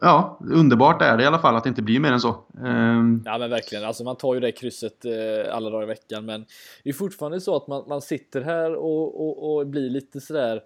[0.00, 2.44] ja, underbart är det i alla fall att det inte blir mer än så.
[2.62, 3.22] Um...
[3.24, 6.44] Ja men verkligen, alltså man tar ju det krysset eh, alla dagar i veckan men
[6.82, 10.62] det är fortfarande så att man, man sitter här och, och, och blir lite sådär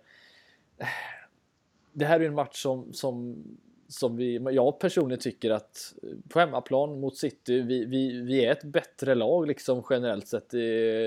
[0.78, 0.86] eh,
[1.92, 3.44] Det här är ju en match som, som,
[3.88, 5.94] som vi, jag personligen tycker att
[6.28, 10.52] på hemmaplan mot City, vi, vi, vi är ett bättre lag liksom generellt sett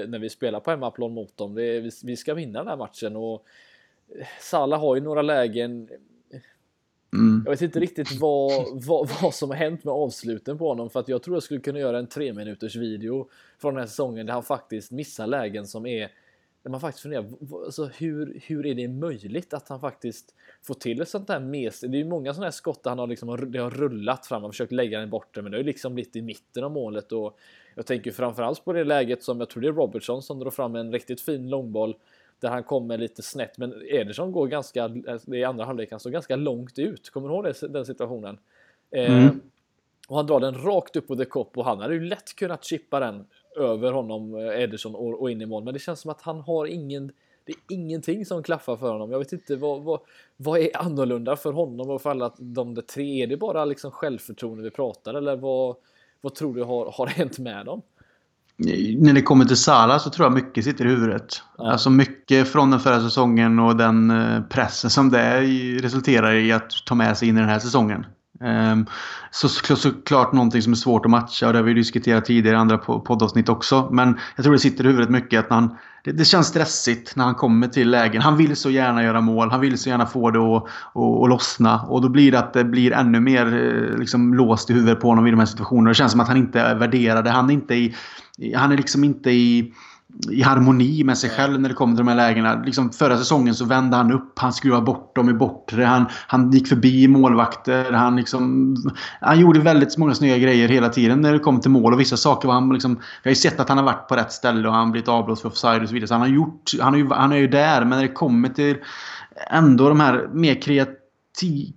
[0.07, 1.55] när vi spelar på hemmaplan mot dem.
[1.55, 3.45] Det, vi, vi ska vinna den här matchen och
[4.19, 5.89] eh, Salah har ju några lägen
[7.13, 7.41] Mm.
[7.45, 8.51] Jag vet inte riktigt vad,
[8.85, 11.59] vad, vad som har hänt med avsluten på honom för att jag tror jag skulle
[11.59, 13.29] kunna göra en tre minuters video
[13.61, 16.11] från den här säsongen där han faktiskt missar lägen som är
[16.63, 17.25] där man faktiskt funderar,
[17.65, 21.79] alltså hur, hur är det möjligt att han faktiskt får till ett sånt där mes?
[21.79, 24.43] Det är ju många sådana här skott där han har liksom, det har rullat fram
[24.43, 27.37] och försökt lägga den bort men det är liksom blivit i mitten av målet och
[27.75, 30.75] jag tänker framförallt på det läget som jag tror det är Robertson som drar fram
[30.75, 31.95] en riktigt fin långboll
[32.39, 33.57] där han kommer lite snett.
[33.57, 37.09] Men Ederson går ganska, alltså, i andra halvlek, han står ganska långt ut.
[37.09, 38.37] Kommer du ihåg det, den situationen?
[38.91, 39.23] Eh, mm.
[39.23, 39.31] Eh,
[40.07, 42.63] och han drar den rakt upp på the cop och han hade ju lätt kunnat
[42.63, 43.25] chippa den
[43.55, 45.63] över honom, eh, Ederson, och, och in i mål.
[45.63, 47.11] Men det känns som att han har ingen
[47.49, 49.11] det är ingenting som klaffar för honom.
[49.11, 49.99] Jag vet inte vad, vad,
[50.37, 53.23] vad är annorlunda för honom och för alla de där tre?
[53.23, 55.75] Är det bara liksom självförtroende vi pratar eller vad,
[56.21, 57.81] vad tror du har, har hänt med dem?
[58.59, 61.41] När det kommer till Sala så tror jag mycket sitter i huvudet.
[61.57, 61.71] Ja.
[61.71, 65.41] Alltså mycket från den förra säsongen och den eh, pressen som det
[65.81, 68.05] resulterar i att ta med sig in i den här säsongen.
[68.41, 68.85] Um,
[69.31, 72.59] så såklart någonting som är svårt att matcha och det har vi diskuterat tidigare i
[72.59, 73.89] andra poddavsnitt också.
[73.91, 77.25] Men jag tror det sitter i huvudet mycket att han, det, det, känns stressigt när
[77.25, 78.21] han kommer till lägen.
[78.21, 79.51] Han vill så gärna göra mål.
[79.51, 81.81] Han vill så gärna få det att, att, att lossna.
[81.81, 85.07] Och då blir det att det blir ännu mer eh, liksom, låst i huvudet på
[85.07, 85.89] honom i de här situationerna.
[85.89, 87.27] Det känns som att han inte är värderad.
[87.27, 87.95] Han är inte i
[88.55, 89.73] han är liksom inte i,
[90.31, 92.63] i harmoni med sig själv när det kommer till de här lägena.
[92.65, 96.51] Liksom förra säsongen så vände han upp, han skruvade bort dem i bortre, han, han
[96.51, 97.91] gick förbi målvakter.
[97.91, 98.75] Han, liksom,
[99.21, 101.93] han gjorde väldigt många snygga grejer hela tiden när det kom till mål.
[101.93, 102.91] Och vissa saker var han liksom...
[103.23, 105.09] Jag har ju sett att han har varit på rätt ställe och han har blivit
[105.09, 106.07] avblåst för offside och så vidare.
[106.07, 106.71] Så han har gjort...
[106.81, 108.77] Han är ju, han är ju där, men när det kommer till
[109.49, 110.98] ändå de här mer kreativa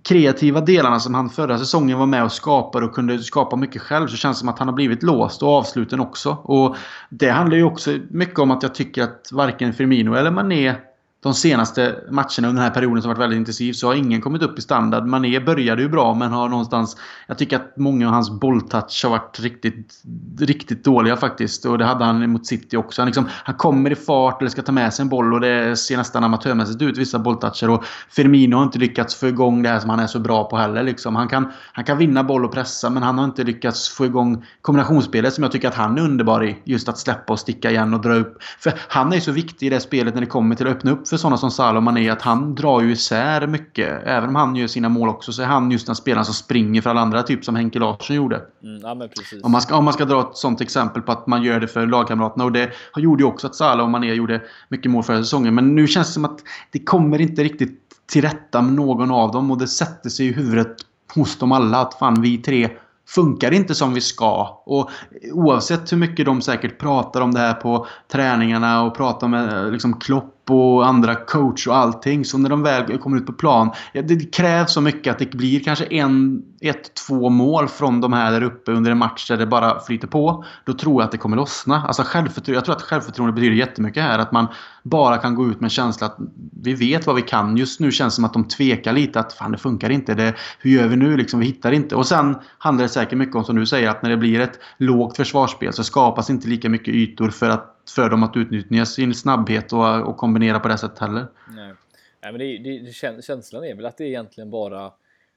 [0.03, 4.07] kreativa delarna som han förra säsongen var med och skapade och kunde skapa mycket själv
[4.07, 6.29] så känns det som att han har blivit låst och avsluten också.
[6.29, 6.75] Och
[7.09, 10.75] Det handlar ju också mycket om att jag tycker att varken Firmino eller Mané
[11.23, 14.41] de senaste matcherna under den här perioden som varit väldigt intensiv så har ingen kommit
[14.41, 15.05] upp i standard.
[15.05, 16.97] Mané började ju bra men har någonstans...
[17.27, 20.01] Jag tycker att många av hans bolltouch har varit riktigt,
[20.39, 21.65] riktigt dåliga faktiskt.
[21.65, 23.01] Och det hade han mot City också.
[23.01, 25.75] Han, liksom, han kommer i fart eller ska ta med sig en boll och det
[25.75, 27.69] ser nästan amatörmässigt ut vissa bolltoucher.
[27.69, 30.57] Och Firmino har inte lyckats få igång det här som han är så bra på
[30.57, 30.83] heller.
[30.83, 31.15] Liksom.
[31.15, 34.45] Han, kan, han kan vinna boll och pressa men han har inte lyckats få igång
[34.61, 36.57] kombinationsspelet som jag tycker att han är underbar i.
[36.63, 38.37] Just att släppa och sticka igen och dra upp.
[38.59, 40.91] För han är ju så viktig i det spelet när det kommer till att öppna
[40.91, 44.01] upp för sådana som och Mané att han drar ju isär mycket.
[44.05, 46.81] Även om han gör sina mål också så är han just den spelaren som springer
[46.81, 47.23] för alla andra.
[47.23, 48.41] Typ som Henke Larsson gjorde.
[48.63, 49.07] Mm, ja.
[49.43, 51.67] Om man, ska, om man ska dra ett sånt exempel på att man gör det
[51.67, 52.45] för lagkamraterna.
[52.45, 55.55] Och det gjorde ju också att Mané gjorde mycket mål förra säsongen.
[55.55, 56.39] Men nu känns det som att
[56.71, 57.79] det kommer inte riktigt
[58.11, 59.51] till rätta med någon av dem.
[59.51, 60.75] Och det sätter sig i huvudet
[61.15, 62.69] hos dem alla att fan vi tre
[63.07, 64.61] funkar inte som vi ska.
[64.65, 64.89] Och
[65.31, 69.99] oavsett hur mycket de säkert pratar om det här på träningarna och pratar med liksom
[69.99, 72.25] Klopp och andra coach och allting.
[72.25, 73.71] Så när de väl kommer ut på plan.
[73.93, 78.31] Det krävs så mycket att det blir kanske en, ett, två mål från de här
[78.31, 80.45] där uppe under en match där det bara flyter på.
[80.65, 81.83] Då tror jag att det kommer lossna.
[81.87, 84.19] Alltså självförtroende, jag tror att självförtroende betyder jättemycket här.
[84.19, 84.47] Att man
[84.83, 86.17] bara kan gå ut med en känsla att
[86.61, 87.57] vi vet vad vi kan.
[87.57, 89.19] Just nu känns det som att de tvekar lite.
[89.19, 90.13] Att fan det funkar inte.
[90.13, 91.17] Det, hur gör vi nu?
[91.17, 91.95] Liksom, vi hittar inte.
[91.95, 94.59] Och sen handlar det säkert mycket om som du säger att när det blir ett
[94.77, 99.13] lågt försvarsspel så skapas inte lika mycket ytor för att för dem att utnyttja sin
[99.13, 101.27] snabbhet och, och kombinera på det sättet heller.
[101.49, 101.73] Nej,
[102.21, 104.91] Nej men det, det, det, känslan är väl att det är egentligen bara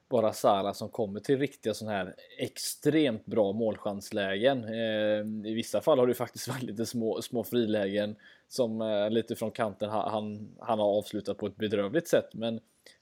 [0.08, 4.64] bara Sara som kommer till riktiga sådana här extremt bra målchanslägen.
[4.64, 8.16] Eh, I vissa fall har det faktiskt varit lite små, små frilägen
[8.48, 12.34] som eh, lite från kanten han, han har avslutat på ett bedrövligt sätt.
[12.34, 12.60] Men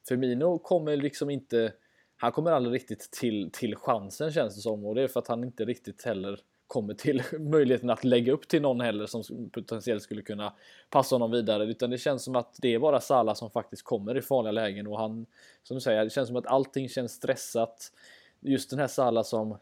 [0.09, 1.73] Firmino kommer liksom inte,
[2.17, 5.29] han kommer aldrig riktigt till, till chansen känns det som och det är för att
[5.29, 10.03] han inte riktigt heller kommer till möjligheten att lägga upp till någon heller som potentiellt
[10.03, 10.53] skulle kunna
[10.91, 14.17] passa honom vidare utan det känns som att det är bara Salah som faktiskt kommer
[14.17, 15.27] i farliga lägen och han
[15.63, 17.93] som du säger, det känns som att allting känns stressat.
[18.41, 19.59] Just den här Salah som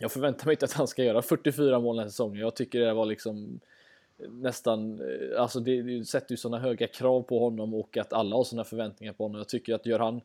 [0.00, 2.40] jag förväntar mig inte att han ska göra 44 mål den här säsongen.
[2.40, 3.60] Jag tycker det var liksom
[4.28, 8.36] nästan, eh, alltså det, det sätter ju sådana höga krav på honom och att alla
[8.36, 9.38] har sådana förväntningar på honom.
[9.38, 10.20] Jag tycker att gör han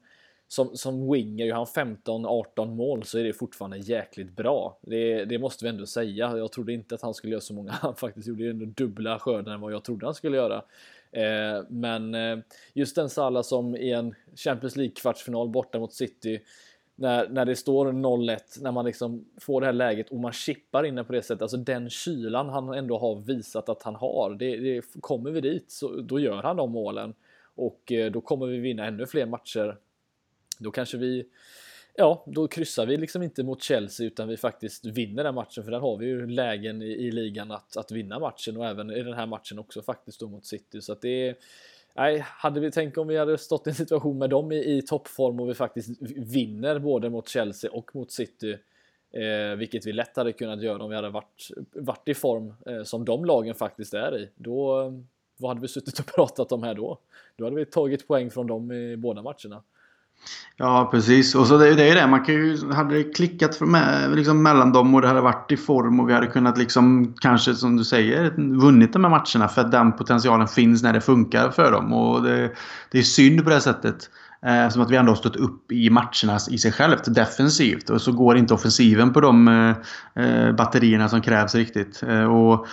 [0.47, 4.79] som, som winger, gör han 15-18 mål så är det fortfarande jäkligt bra.
[4.81, 6.37] Det, det, måste vi ändå säga.
[6.37, 7.71] Jag trodde inte att han skulle göra så många.
[7.81, 10.63] Han faktiskt gjorde ändå dubbla skördar än vad jag trodde han skulle göra.
[11.11, 12.37] Eh, men eh,
[12.73, 16.41] just den Salah som i en Champions League kvartsfinal borta mot City
[16.95, 20.83] när, när det står 0-1, när man liksom får det här läget och man chippar
[20.83, 24.57] in på det sättet, alltså den kylan han ändå har visat att han har, det,
[24.57, 27.13] det kommer vi dit så då gör han de målen
[27.55, 29.77] och eh, då kommer vi vinna ännu fler matcher
[30.63, 31.25] då kanske vi
[31.95, 35.71] Ja, då kryssar vi liksom inte mot Chelsea utan vi faktiskt vinner den matchen för
[35.71, 39.03] där har vi ju lägen i, i ligan att, att vinna matchen och även i
[39.03, 41.35] den här matchen också faktiskt då mot City så att det är
[41.95, 44.81] Nej, hade vi tänkt om vi hade stått i en situation med dem i, i
[44.81, 48.57] toppform och vi faktiskt vinner både mot Chelsea och mot City
[49.11, 52.83] eh, vilket vi lätt hade kunnat göra om vi hade varit, varit i form eh,
[52.83, 54.29] som de lagen faktiskt är i.
[54.35, 54.91] Då,
[55.37, 56.97] vad hade vi suttit och pratat om här då?
[57.35, 59.63] Då hade vi tagit poäng från dem i båda matcherna.
[60.57, 61.35] Ja, precis.
[61.35, 62.07] Och så det, det är det.
[62.07, 65.57] Man kan ju, hade det klickat med, liksom mellan dem och det hade varit i
[65.57, 69.61] form och vi hade kunnat liksom kanske som du säger vunnit de här matcherna för
[69.61, 71.93] att den potentialen finns när det funkar för dem.
[71.93, 72.51] Och det,
[72.91, 74.09] det är synd på det sättet.
[74.45, 77.89] Eh, som att vi ändå har stått upp i matcherna i sig självt defensivt.
[77.89, 82.03] Och så går inte offensiven på de eh, eh batterierna som krävs riktigt.
[82.03, 82.67] Eh, och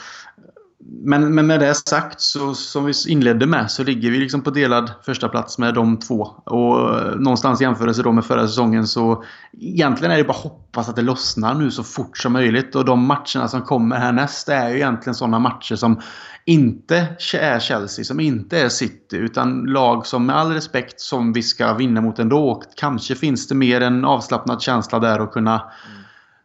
[0.84, 4.50] men, men med det sagt, så, som vi inledde med, så ligger vi liksom på
[4.50, 6.22] delad första plats med de två.
[6.44, 9.24] Och eh, någonstans i jämförelse då med förra säsongen så
[9.60, 12.74] egentligen är det bara att hoppas att det lossnar nu så fort som möjligt.
[12.74, 16.00] Och de matcherna som kommer härnäst är ju egentligen sådana matcher som
[16.44, 16.96] inte
[17.40, 21.74] är Chelsea, som inte är City, utan lag som med all respekt som vi ska
[21.74, 22.62] vinna mot ändå.
[22.76, 25.99] Kanske finns det mer en avslappnad känsla där att kunna mm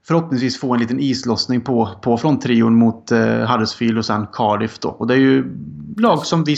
[0.08, 4.80] förhoppningsvis få en liten islossning på, på fronttrion mot eh, Huddersfield och sen Cardiff.
[4.80, 4.90] Då.
[4.90, 5.58] Och det är ju
[5.98, 6.56] lag som vi,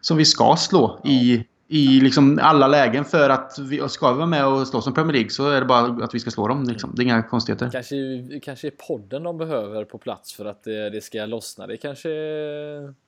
[0.00, 4.26] som vi ska slå i, i liksom alla lägen för att vi ska vi vara
[4.26, 6.64] med och slåss om Premier League så är det bara att vi ska slå dem.
[6.64, 6.92] Liksom.
[6.94, 7.70] Det är inga konstigheter.
[7.72, 7.96] Kanske,
[8.42, 11.66] kanske är podden de behöver på plats för att det, det ska lossna.
[11.66, 12.08] Det kanske,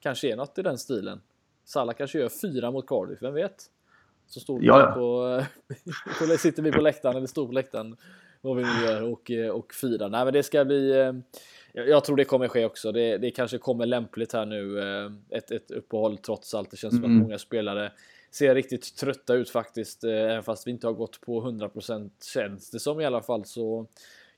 [0.00, 1.20] kanske är något i den stilen.
[1.64, 3.64] Salah kanske gör fyra mot Cardiff, vem vet?
[4.28, 4.92] Så står vi ja.
[4.94, 5.42] på,
[6.18, 7.96] på, sitter vi på läktaren eller står på läktaren
[8.40, 10.08] vad vi nu gör och, eh, och fira.
[10.08, 10.90] Nej, men det ska bli.
[10.90, 11.12] Eh,
[11.72, 12.92] jag tror det kommer ske också.
[12.92, 14.80] Det, det kanske kommer lämpligt här nu.
[14.80, 16.70] Eh, ett, ett uppehåll trots allt.
[16.70, 17.02] Det känns mm.
[17.02, 17.22] som att mm.
[17.22, 17.92] många spelare
[18.30, 20.04] ser riktigt trötta ut faktiskt.
[20.04, 23.86] Även fast vi inte har gått på 100% känns det som i alla fall så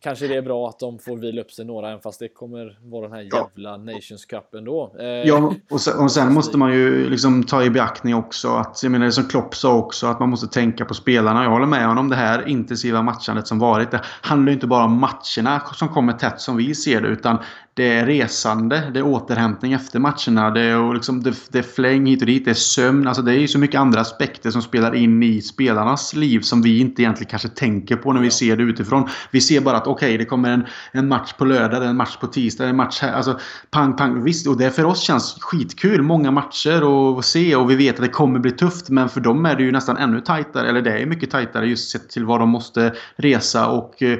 [0.02, 2.78] kanske det är bra att de får vila upp sig några, även fast det kommer
[2.82, 3.76] vara den här jävla ja.
[3.76, 4.96] Nations Cup ändå.
[4.98, 8.82] Eh, ja, och sen, och sen måste man ju liksom ta i beaktning också att,
[8.82, 11.42] jag menar som Klopp sa också, att man måste tänka på spelarna.
[11.42, 12.08] Jag håller med honom.
[12.08, 16.12] Det här intensiva matchandet som varit, det handlar ju inte bara om matcherna som kommer
[16.12, 17.38] tätt som vi ser det, utan
[17.78, 22.06] det är resande, det är återhämtning efter matcherna, det är, liksom, det, det är fläng
[22.06, 23.06] hit och dit, det är sömn.
[23.06, 26.62] Alltså det är ju så mycket andra aspekter som spelar in i spelarnas liv som
[26.62, 29.08] vi inte egentligen kanske tänker på när vi ser det utifrån.
[29.30, 32.16] Vi ser bara att okej, okay, det kommer en, en match på lördag, en match
[32.16, 33.12] på tisdag, en match här.
[33.12, 33.38] Alltså
[33.70, 34.24] pang, pang.
[34.24, 36.02] Visst, och det för oss känns skitkul.
[36.02, 38.88] Många matcher att se och vi vet att det kommer bli tufft.
[38.88, 41.90] Men för dem är det ju nästan ännu tajtare, eller det är mycket tajtare just
[41.90, 44.18] sett till vad de måste resa och eh,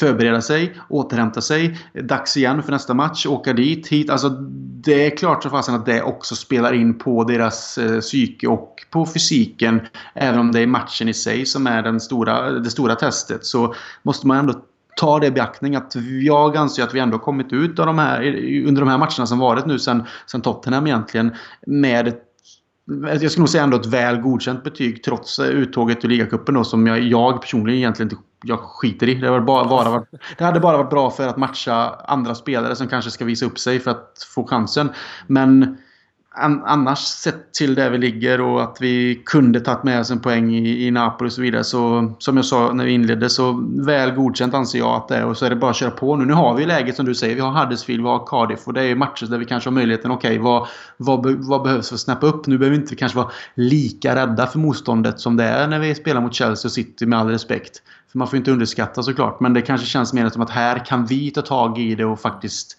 [0.00, 1.78] förbereda sig, återhämta sig.
[1.94, 4.10] Dags igen för nästa match, match, åka dit, hit.
[4.10, 4.28] Alltså
[4.84, 8.86] det är klart så fasen att det också spelar in på deras eh, psyke och
[8.90, 9.80] på fysiken.
[10.14, 13.74] Även om det är matchen i sig som är den stora, det stora testet så
[14.02, 14.54] måste man ändå
[14.96, 18.22] ta det i beaktning att jag anser att vi ändå kommit ut av de här,
[18.66, 21.34] under de här matcherna som varit nu sen, sen Tottenham egentligen
[21.66, 22.29] med ett
[22.90, 26.54] Alltså, jag skulle nog säga ändå ett väl godkänt betyg trots eh, uttåget ur ligacupen
[26.54, 29.14] då som jag, jag personligen egentligen inte jag skiter i.
[29.14, 32.76] Det, hade bara, bara varit, det hade bara varit bra för att matcha andra spelare
[32.76, 34.90] som kanske ska visa upp sig för att få chansen.
[35.26, 35.78] Men
[36.36, 40.54] annars sett till där vi ligger och att vi kunde tagit med oss en poäng
[40.54, 41.64] i, i Napoli och så vidare.
[41.64, 45.24] Så som jag sa när vi inledde så väl godkänt anser jag att det är.
[45.24, 46.24] Och så är det bara att köra på nu.
[46.24, 47.34] Nu har vi läget som du säger.
[47.34, 50.10] Vi har Huddersfield, vi har Cardiff och det är matcher där vi kanske har möjligheten.
[50.10, 52.46] Okej, okay, vad, vad, vad behövs för att snappa upp?
[52.46, 55.94] Nu behöver vi inte kanske vara lika rädda för motståndet som det är när vi
[55.94, 57.82] spelar mot Chelsea och City med all respekt.
[58.12, 59.40] För man får inte underskatta såklart.
[59.40, 62.20] Men det kanske känns mer som att här kan vi ta tag i det och
[62.20, 62.76] faktiskt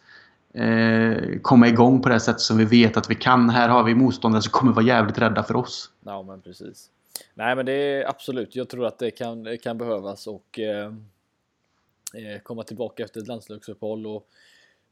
[0.53, 3.49] eh, komma igång på det sätt som vi vet att vi kan.
[3.49, 5.91] Här har vi motståndare som kommer vara jävligt rädda för oss.
[6.05, 6.89] Ja, men precis.
[7.33, 8.55] Nej, men det är absolut.
[8.55, 10.85] Jag tror att det kan, kan behövas och eh,
[12.13, 14.27] eh, komma tillbaka efter ett landslagsuppehåll och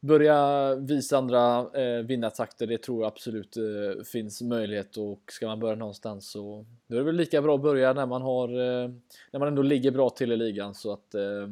[0.00, 2.66] börja visa andra eh, vinnartakter.
[2.66, 6.98] Det tror jag absolut eh, finns möjlighet och ska man börja någonstans så då är
[6.98, 8.90] det väl lika bra att börja när man har eh,
[9.30, 11.48] när man ändå ligger bra till i ligan så att eh,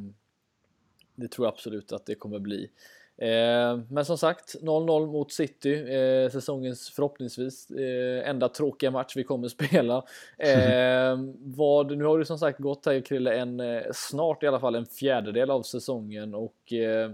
[1.15, 2.71] det tror jag absolut att det kommer bli.
[3.19, 9.25] Eh, men som sagt, 0-0 mot City, eh, säsongens förhoppningsvis eh, enda tråkiga match vi
[9.25, 10.05] kommer spela.
[10.39, 14.61] Eh, vad, nu har det som sagt gått här Krille, en, eh, snart i alla
[14.61, 17.11] fall en fjärdedel av säsongen och eh,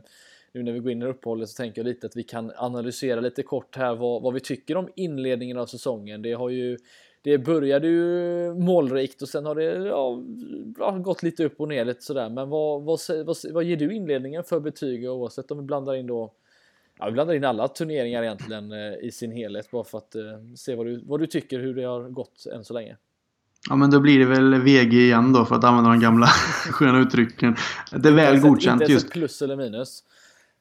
[0.53, 3.21] nu när vi går in i uppehållet så tänker jag lite att vi kan analysera
[3.21, 6.23] lite kort här vad, vad vi tycker om inledningen av säsongen.
[6.23, 6.79] Det har ju
[7.25, 9.89] det började ju målrikt och sen har det
[10.79, 12.31] ja, gått lite upp och ner lite sådär.
[12.31, 16.07] Men vad, vad, vad, vad ger du inledningen för betyg oavsett om vi blandar in
[16.07, 16.33] då
[16.99, 20.23] Ja, vi blandar in alla turneringar egentligen eh, i sin helhet bara för att eh,
[20.57, 22.97] se vad du, vad du tycker hur det har gått än så länge.
[23.69, 26.27] Ja men då blir det väl VG igen då för att använda de gamla
[26.71, 27.57] sköna uttrycken.
[27.93, 29.05] Det är väl godkänt just.
[29.05, 30.05] Inte plus eller minus.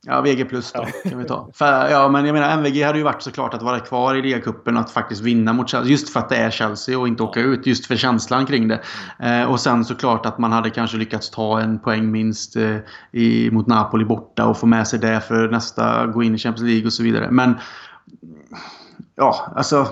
[0.05, 1.49] Ja, VG plus då kan vi ta.
[1.53, 4.77] För, ja, men jag menar MVG hade ju varit såklart att vara kvar i ligacupen
[4.77, 5.91] att faktiskt vinna mot Chelsea.
[5.91, 7.65] Just för att det är Chelsea och inte åka ut.
[7.67, 8.81] Just för känslan kring det.
[9.19, 12.77] Eh, och sen såklart att man hade kanske lyckats ta en poäng minst eh,
[13.11, 16.69] i, mot Napoli borta och få med sig det för nästa gå in i Champions
[16.69, 17.31] League och så vidare.
[17.31, 17.55] Men
[19.15, 19.87] ja, alltså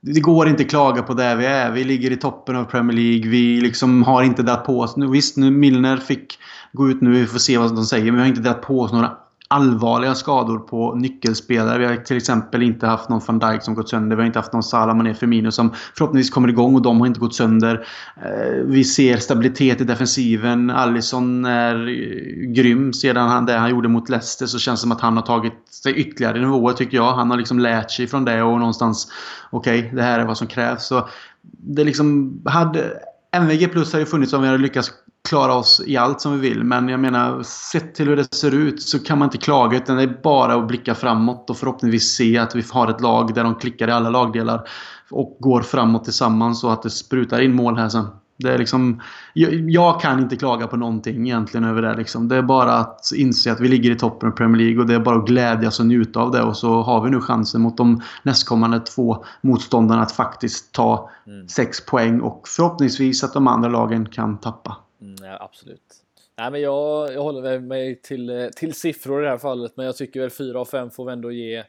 [0.00, 1.70] det går inte att klaga på där vi är.
[1.70, 3.30] Vi ligger i toppen av Premier League.
[3.30, 4.94] Vi liksom har inte dragit på oss...
[5.12, 6.38] Visst, nu Milner fick
[6.72, 7.10] gå ut nu.
[7.10, 8.04] Vi får se vad de säger.
[8.04, 9.10] Men vi har inte dragit på oss några
[9.54, 11.78] allvarliga skador på nyckelspelare.
[11.78, 14.16] Vi har till exempel inte haft någon van Dijk som gått sönder.
[14.16, 17.06] Vi har inte haft någon Salah Mané Firmino som förhoppningsvis kommer igång och de har
[17.06, 17.86] inte gått sönder.
[18.16, 20.70] Eh, vi ser stabilitet i defensiven.
[20.70, 22.92] Allison är eh, grym.
[22.92, 25.68] Sedan han, det han gjorde mot Leicester så känns det som att han har tagit
[25.82, 27.14] sig ytterligare nivåer tycker jag.
[27.14, 29.08] Han har liksom lärt sig från det och någonstans
[29.50, 30.86] okej, okay, det här är vad som krävs.
[30.86, 31.08] Så
[31.42, 32.92] det liksom hade
[33.32, 34.92] MVG plus hade funnits om vi hade lyckats
[35.28, 36.64] klara oss i allt som vi vill.
[36.64, 39.76] Men jag menar, sett till hur det ser ut så kan man inte klaga.
[39.76, 43.34] Utan det är bara att blicka framåt och förhoppningsvis se att vi har ett lag
[43.34, 44.68] där de klickar i alla lagdelar.
[45.10, 48.06] Och går framåt tillsammans och att det sprutar in mål här sen.
[48.38, 49.00] Det är liksom,
[49.34, 51.96] jag, jag, kan inte klaga på någonting egentligen över det.
[51.96, 52.28] Liksom.
[52.28, 54.94] Det är bara att inse att vi ligger i toppen av Premier League och det
[54.94, 56.42] är bara att glädjas och njuta av det.
[56.42, 61.48] Och så har vi nu chansen mot de nästkommande två motståndarna att faktiskt ta mm.
[61.48, 64.76] sex poäng och förhoppningsvis att de andra lagen kan tappa.
[65.04, 66.04] Mm, ja, absolut.
[66.36, 69.86] Nej, men jag, jag håller mig till, eh, till siffror i det här fallet, men
[69.86, 71.64] jag tycker väl 4 av 5 får vi ändå ge,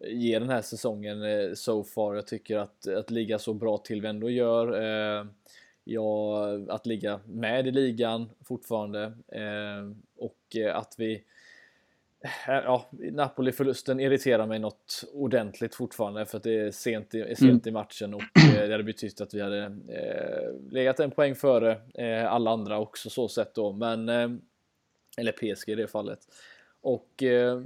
[0.00, 2.14] ge den här säsongen eh, so far.
[2.14, 4.82] Jag tycker att, att ligga så bra till vi ändå gör.
[4.82, 5.26] Eh,
[5.84, 11.24] ja, att ligga med i ligan fortfarande eh, och eh, att vi
[12.46, 17.66] Ja, Napoli-förlusten irriterar mig något ordentligt fortfarande för att det är sent i, är sent
[17.66, 21.80] i matchen och eh, det hade betytt att vi hade eh, legat en poäng före
[21.94, 24.30] eh, alla andra också så sett då, men eh,
[25.16, 26.18] eller PSG i det fallet.
[26.80, 27.60] Och eh,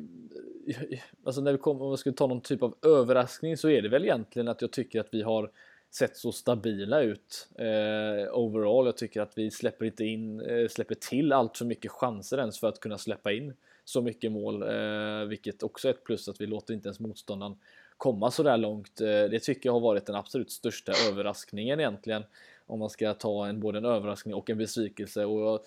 [1.25, 3.89] alltså när vi kommer, om vi ska ta någon typ av överraskning så är det
[3.89, 5.51] väl egentligen att jag tycker att vi har
[5.91, 8.87] sett så stabila ut eh, overall.
[8.87, 12.61] Jag tycker att vi släpper inte in, eh, släpper till allt för mycket chanser ens
[12.61, 16.41] för att kunna släppa in så mycket mål, eh, vilket också är ett plus att
[16.41, 17.57] vi låter inte ens motståndaren
[17.97, 19.01] komma så där långt.
[19.01, 22.23] Eh, det tycker jag har varit den absolut största överraskningen egentligen
[22.67, 25.61] om man ska ta en både en överraskning och en besvikelse och jag,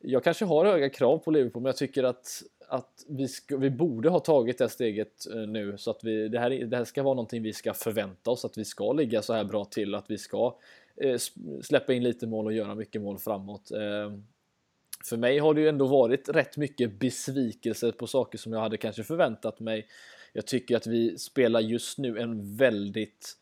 [0.00, 3.70] jag kanske har höga krav på Liverpool, men jag tycker att att vi, ska, vi
[3.70, 7.02] borde ha tagit det steget eh, nu så att vi, det, här, det här ska
[7.02, 10.10] vara någonting vi ska förvänta oss att vi ska ligga så här bra till, att
[10.10, 10.56] vi ska
[10.96, 11.18] eh,
[11.62, 13.70] släppa in lite mål och göra mycket mål framåt.
[13.70, 14.12] Eh,
[15.08, 18.76] för mig har det ju ändå varit rätt mycket besvikelse på saker som jag hade
[18.76, 19.86] kanske förväntat mig.
[20.32, 23.36] Jag tycker att vi spelar just nu en väldigt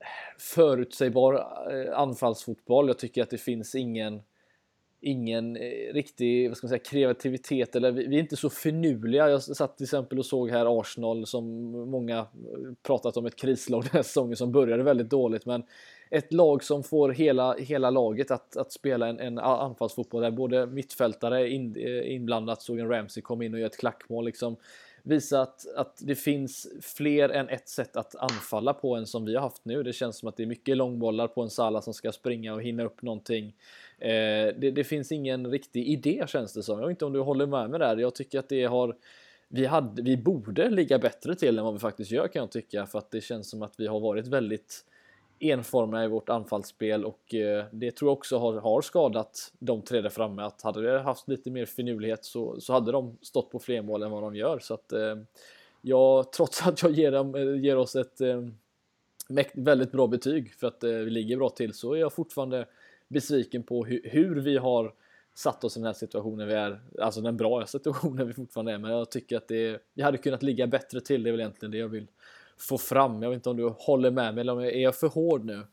[0.00, 2.88] eh, förutsägbar eh, anfallsfotboll.
[2.88, 4.22] Jag tycker att det finns ingen
[5.02, 9.30] ingen eh, riktig vad ska man säga, kreativitet eller vi, vi, är inte så finurliga.
[9.30, 11.44] Jag satt till exempel och såg här Arsenal som
[11.90, 12.26] många
[12.82, 15.62] pratat om ett krislag den här säsongen som började väldigt dåligt men
[16.12, 20.66] ett lag som får hela, hela laget att, att spela en, en anfallsfotboll där både
[20.66, 24.56] mittfältare in, eh, inblandat, såg en Ramsey kom in och göra ett klackmål liksom
[25.02, 29.34] visa att, att det finns fler än ett sätt att anfalla på än som vi
[29.34, 29.82] har haft nu.
[29.82, 32.62] Det känns som att det är mycket långbollar på en Sala som ska springa och
[32.62, 33.46] hinna upp någonting.
[33.98, 34.08] Eh,
[34.58, 36.78] det, det, finns ingen riktig idé känns det som.
[36.78, 37.96] Jag vet inte om du håller med mig där.
[37.96, 38.96] Jag tycker att det har
[39.48, 42.86] vi, hade, vi borde ligga bättre till än vad vi faktiskt gör kan jag tycka
[42.86, 44.84] för att det känns som att vi har varit väldigt
[45.42, 50.00] enformiga i vårt anfallsspel och eh, det tror jag också har, har skadat de tre
[50.00, 50.42] där framme.
[50.42, 54.02] Att hade vi haft lite mer finurlighet så, så hade de stått på fler mål
[54.02, 54.58] än vad de gör.
[54.58, 55.16] Så att eh,
[55.80, 58.20] jag, trots att jag ger, dem, eh, ger oss ett
[59.54, 62.66] väldigt bra betyg för att vi ligger bra till så är jag fortfarande
[63.08, 64.94] besviken på hur, hur vi har
[65.34, 68.78] satt oss i den här situationen vi är, alltså den bra situationen vi fortfarande är,
[68.78, 71.70] men jag tycker att det, vi hade kunnat ligga bättre till, det är väl egentligen
[71.70, 72.06] det jag vill
[72.68, 73.22] få fram.
[73.22, 75.66] Jag vet inte om du håller med mig eller är jag för hård nu?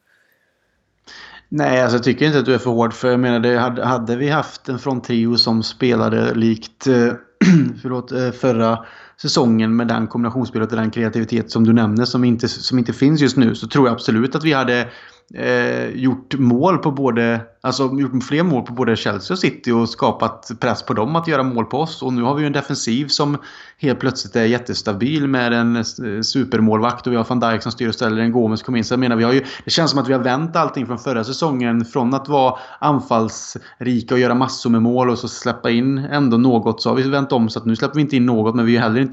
[1.50, 2.94] Nej, alltså jag tycker inte att du är för hård.
[2.94, 7.14] För jag menar, det hade, hade vi haft en fronttrio som spelade likt eh,
[7.82, 8.86] förlåt, eh, förra
[9.22, 13.22] säsongen med den kombinationsspelet och den kreativitet som du nämner som inte, som inte finns
[13.22, 14.90] just nu så tror jag absolut att vi hade
[15.34, 19.90] eh, gjort mål på både, alltså gjort fler mål på både Chelsea och City och
[19.90, 22.02] skapat press på dem att göra mål på oss.
[22.02, 23.38] Och nu har vi ju en defensiv som
[23.78, 25.84] helt plötsligt är jättestabil med en eh,
[26.22, 28.84] supermålvakt och vi har van Dijk som styr och ställer, en Gomes kom in.
[28.84, 31.00] Så jag menar, vi har ju, det känns som att vi har vänt allting från
[31.00, 35.98] förra säsongen från att vara anfallsrika och göra massor med mål och så släppa in
[35.98, 38.56] ändå något så har vi vänt om så att nu släpper vi inte in något
[38.56, 39.09] men vi är heller inte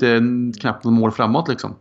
[0.60, 1.74] knappt något mål framåt liksom.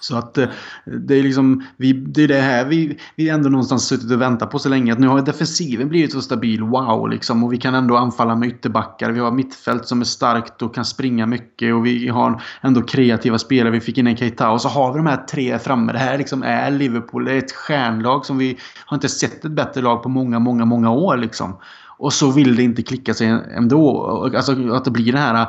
[0.00, 0.48] Så att eh,
[0.84, 4.50] det är liksom, vi, det är det här vi, vi ändå någonstans suttit och väntat
[4.50, 4.92] på så länge.
[4.92, 7.44] Att nu har defensiven blivit så stabil, wow liksom.
[7.44, 9.10] Och vi kan ändå anfalla med ytterbackar.
[9.10, 11.74] Vi har mittfält som är starkt och kan springa mycket.
[11.74, 13.70] Och vi har ändå kreativa spelare.
[13.70, 14.50] Vi fick in en Keita.
[14.50, 15.92] Och så har vi de här tre framme.
[15.92, 17.24] Det här liksom är Liverpool.
[17.24, 20.64] Det är ett stjärnlag som vi har inte sett ett bättre lag på många, många,
[20.64, 21.56] många år liksom.
[21.98, 24.30] Och så vill det inte klicka sig ändå.
[24.36, 25.46] Alltså att det blir det här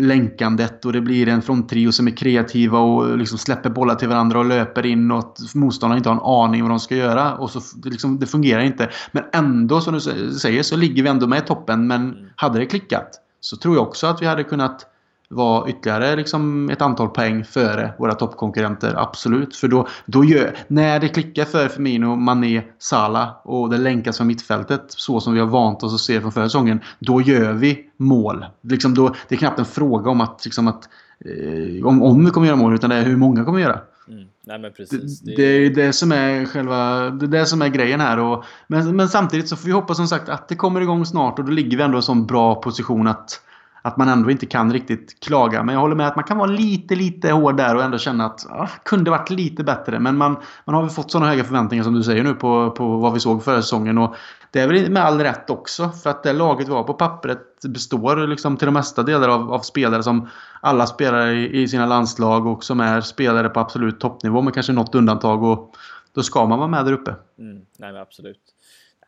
[0.00, 4.38] länkandet och det blir en fronttrio som är kreativa och liksom släpper bollar till varandra
[4.38, 7.34] och löper in och att motståndarna inte har en aning vad de ska göra.
[7.34, 8.90] Och så det, liksom, det fungerar inte.
[9.12, 10.00] Men ändå, som du
[10.32, 11.86] säger, så ligger vi ändå med i toppen.
[11.86, 12.30] Men mm.
[12.36, 14.86] hade det klickat så tror jag också att vi hade kunnat
[15.30, 18.94] vara ytterligare liksom ett antal poäng före våra toppkonkurrenter.
[18.96, 19.56] Absolut.
[19.56, 24.26] För då, då gör, när det klickar för Firmino, Mané, Salah och det länkas från
[24.26, 26.80] mittfältet så som vi har vant oss att se från förra säsongen.
[26.98, 28.46] Då gör vi mål.
[28.62, 30.88] Liksom då, det är knappt en fråga om att, liksom att
[31.24, 33.80] eh, om, om vi kommer göra mål utan det är hur många kommer göra.
[34.08, 34.24] Mm.
[34.46, 35.20] Nej, men precis.
[35.20, 38.18] Det, det, är det som är själva det, är det som är grejen här.
[38.18, 41.38] Och, men, men samtidigt så får vi hoppas som sagt att det kommer igång snart
[41.38, 43.40] och då ligger vi ändå i en sån bra position att
[43.82, 45.62] att man ändå inte kan riktigt klaga.
[45.62, 48.26] Men jag håller med att man kan vara lite, lite hård där och ändå känna
[48.26, 49.98] att ah, kunde varit lite bättre.
[49.98, 52.96] Men man, man har väl fått sådana höga förväntningar som du säger nu på, på
[52.96, 53.98] vad vi såg förra säsongen.
[53.98, 54.16] Och
[54.50, 55.88] det är väl med all rätt också.
[55.88, 59.52] För att det laget vi har på pappret består liksom till de mesta delar av,
[59.52, 60.28] av spelare som
[60.60, 64.72] alla spelar i, i, sina landslag och som är spelare på absolut toppnivå med kanske
[64.72, 65.42] något undantag.
[65.42, 65.74] Och
[66.12, 67.14] då ska man vara med där uppe.
[67.38, 68.54] Mm, nej men absolut.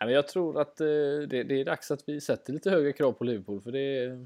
[0.00, 0.86] Nej, men jag tror att eh,
[1.30, 3.60] det, det, är dags att vi sätter lite högre krav på Liverpool.
[3.60, 4.18] För det,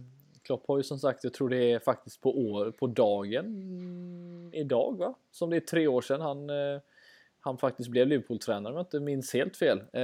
[0.45, 4.99] Klopp har ju som sagt, jag tror det är faktiskt på, år, på dagen idag
[4.99, 5.15] va?
[5.31, 6.81] Som det är tre år sedan han, eh,
[7.41, 9.79] han faktiskt blev Liverpool-tränare om jag inte minns helt fel.
[9.79, 10.03] Eh,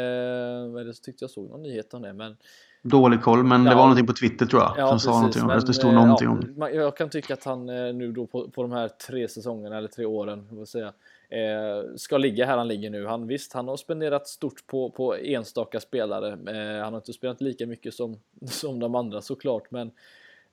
[0.81, 2.13] eller så tyckte jag såg någon nyhet om det.
[2.13, 2.37] Men,
[2.83, 4.75] Dålig koll, men ja, det var någonting på Twitter tror jag.
[4.77, 5.75] Ja, som precis, sa någonting om men, det.
[5.75, 6.75] stod någonting ja, om det.
[6.75, 9.89] Jag kan tycka att han eh, nu då på, på de här tre säsongerna, eller
[9.89, 10.93] tre åren, säga,
[11.29, 13.07] eh, ska ligga här han ligger nu.
[13.07, 16.29] Han, visst, han har spenderat stort på, på enstaka spelare.
[16.29, 18.17] Eh, han har inte spelat lika mycket som,
[18.47, 19.93] som de andra såklart, men Eh,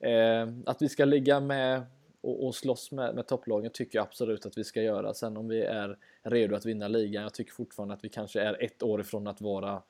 [0.00, 1.82] Eh, att vi ska ligga med
[2.20, 5.14] och, och slåss med, med topplagen tycker jag absolut att vi ska göra.
[5.14, 8.64] Sen om vi är redo att vinna ligan, jag tycker fortfarande att vi kanske är
[8.64, 9.82] ett år ifrån att vara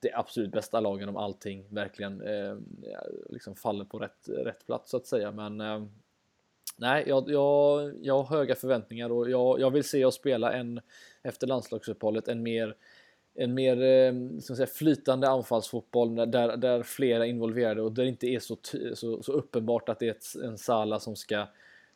[0.00, 2.56] det absolut bästa lagen om allting verkligen eh,
[3.30, 5.32] liksom faller på rätt, rätt plats så att säga.
[5.32, 5.84] Men eh,
[6.76, 10.80] nej, jag, jag, jag har höga förväntningar och jag, jag vill se oss spela en,
[11.22, 12.76] efter landslagsuppehållet, en mer
[13.38, 18.26] en mer eh, säga, flytande anfallsfotboll där, där flera är involverade och där det inte
[18.26, 18.56] är så,
[18.94, 21.46] så, så uppenbart att det är ett, en Sala som ska,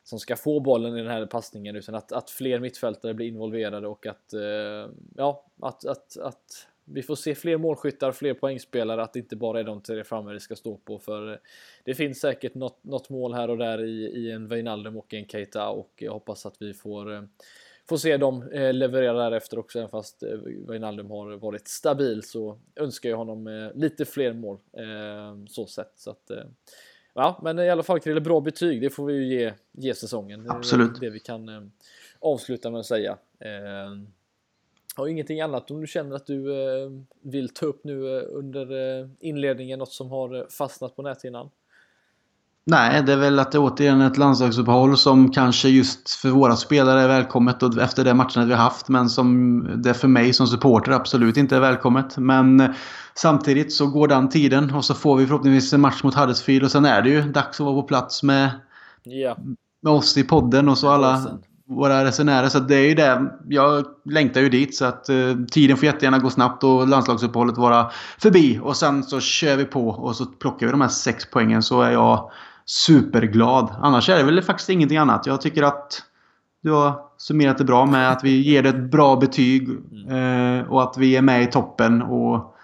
[0.05, 3.89] som ska få bollen i den här passningen utan att, att fler mittfältare blir involverade
[3.89, 9.13] och att, eh, ja, att, att, att vi får se fler målskyttar, fler poängspelare, att
[9.13, 10.99] det inte bara är de tre framme det ska stå på.
[10.99, 11.39] För eh,
[11.85, 15.27] det finns säkert något, något mål här och där i, i en Wijnaldum och en
[15.27, 17.23] Keita och jag hoppas att vi får, eh,
[17.91, 19.79] får se dem eh, leverera därefter också.
[19.79, 20.29] Även fast eh,
[20.69, 24.59] Wijnaldum har varit stabil så önskar jag honom lite fler mål
[25.49, 25.93] så sett.
[25.97, 26.31] Så att,
[27.15, 28.81] ja, men i alla fall Krille, bra betyg.
[28.81, 30.51] Det får vi ju ge, ge säsongen.
[30.51, 31.01] Absolut.
[31.01, 31.73] Det vi kan
[32.21, 33.19] avsluta med att säga.
[34.97, 39.01] Har ingenting annat om du känner att du eh, vill ta upp nu eh, under
[39.01, 41.51] eh, inledningen, något som har fastnat på näthinnan?
[42.67, 46.57] Nej, det är väl att det återigen är ett landslagsuppehåll som kanske just för våra
[46.57, 48.89] spelare är välkommet och efter det matcherna vi har haft.
[48.89, 52.19] Men som det för mig som supporter absolut inte är välkommet.
[52.19, 52.75] Men
[53.15, 56.71] samtidigt så går den tiden och så får vi förhoppningsvis en match mot Huddersfield och
[56.71, 58.51] sen är det ju dags att vara på plats med,
[59.03, 59.37] ja.
[59.83, 62.49] med oss i podden och så alla våra resenärer.
[62.49, 63.31] Så det är ju det.
[63.49, 65.17] Jag längtar ju dit så att eh,
[65.51, 68.61] tiden får jättegärna gå snabbt och landslagsuppehållet vara förbi.
[68.63, 71.83] Och sen så kör vi på och så plockar vi de här sex poängen så
[71.83, 72.31] är jag
[72.71, 73.75] superglad.
[73.79, 75.27] Annars är det väl faktiskt ingenting annat.
[75.27, 76.03] Jag tycker att
[76.63, 79.69] du har summerat det bra med att vi ger det ett bra betyg
[80.11, 82.03] eh, och att vi är med i toppen.
[82.03, 82.55] Och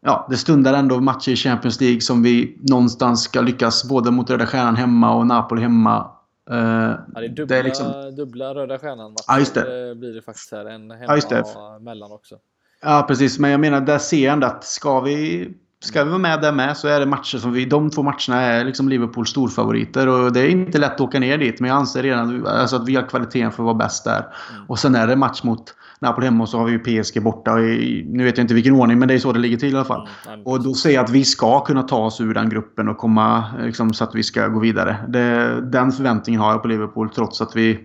[0.00, 4.30] ja, Det stundar ändå matcher i Champions League som vi någonstans ska lyckas både mot
[4.30, 6.12] Röda Stjärnan hemma och Napoli hemma
[6.50, 8.14] Uh, ja, det är dubbla, det är liksom...
[8.16, 9.94] dubbla Röda Stjärnan matcher ja, just det.
[9.96, 10.64] blir det faktiskt här.
[10.64, 11.42] En hemma ja,
[11.76, 12.34] och mellan också.
[12.82, 13.38] Ja, precis.
[13.38, 15.50] Men jag menar, där ser jag ändå att ska vi,
[15.86, 17.64] ska vi vara med där med så är det matcher som vi...
[17.64, 20.08] De två matcherna är liksom Liverpools storfavoriter.
[20.08, 21.60] Och det är inte lätt att åka ner dit.
[21.60, 24.26] Men jag anser redan alltså, att vi har kvaliteten för att vara bäst där.
[24.52, 24.64] Mm.
[24.68, 27.60] Och sen är det match mot Napoli hemma och så har vi ju PSG borta.
[27.60, 29.76] I, nu vet jag inte vilken ordning, men det är så det ligger till i
[29.76, 30.08] alla fall.
[30.28, 32.98] Mm, och då säger jag att vi ska kunna ta oss ur den gruppen och
[32.98, 34.96] komma liksom, så att vi ska gå vidare.
[35.08, 37.80] Det, den förväntningen har jag på Liverpool trots att vi...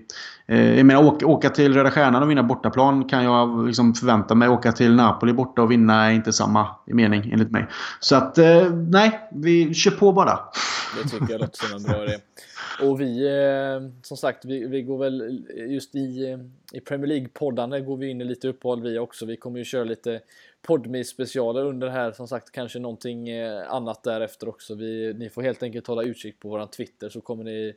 [0.47, 4.35] Eh, jag menar, åka, åka till Röda Stjärnan och vinna bortaplan kan jag liksom förvänta
[4.35, 4.49] mig.
[4.49, 7.67] Åka till Napoli borta och vinna är inte samma mening enligt mig.
[7.99, 10.39] Så att, eh, nej, vi kör på bara.
[11.03, 12.17] Det tycker jag låter som en bra idé.
[12.81, 16.37] Och vi, eh, som sagt, vi, vi går väl just i,
[16.73, 19.25] i Premier League-poddande går vi in i lite uppehåll vi också.
[19.25, 20.19] Vi kommer ju köra lite
[20.61, 22.11] podme specialer under det här.
[22.11, 24.75] Som sagt, kanske någonting eh, annat därefter också.
[24.75, 27.73] Vi, ni får helt enkelt hålla utkik på våran Twitter så kommer ni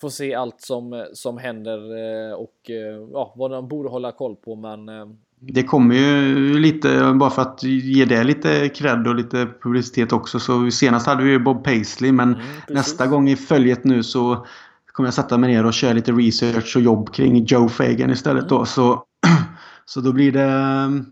[0.00, 1.78] få se allt som, som händer
[2.34, 2.70] och
[3.12, 4.54] ja, vad man borde hålla koll på.
[4.54, 4.90] Men
[5.40, 10.40] det kommer ju lite, bara för att ge det lite cred och lite publicitet också.
[10.40, 14.46] Så senast hade vi ju Bob Paisley men mm, nästa gång i följet nu så
[14.86, 18.42] kommer jag sätta mig ner och köra lite research och jobb kring Joe Fagan istället
[18.42, 18.48] mm.
[18.48, 18.64] då.
[18.64, 19.04] Så,
[19.84, 21.04] så då blir det...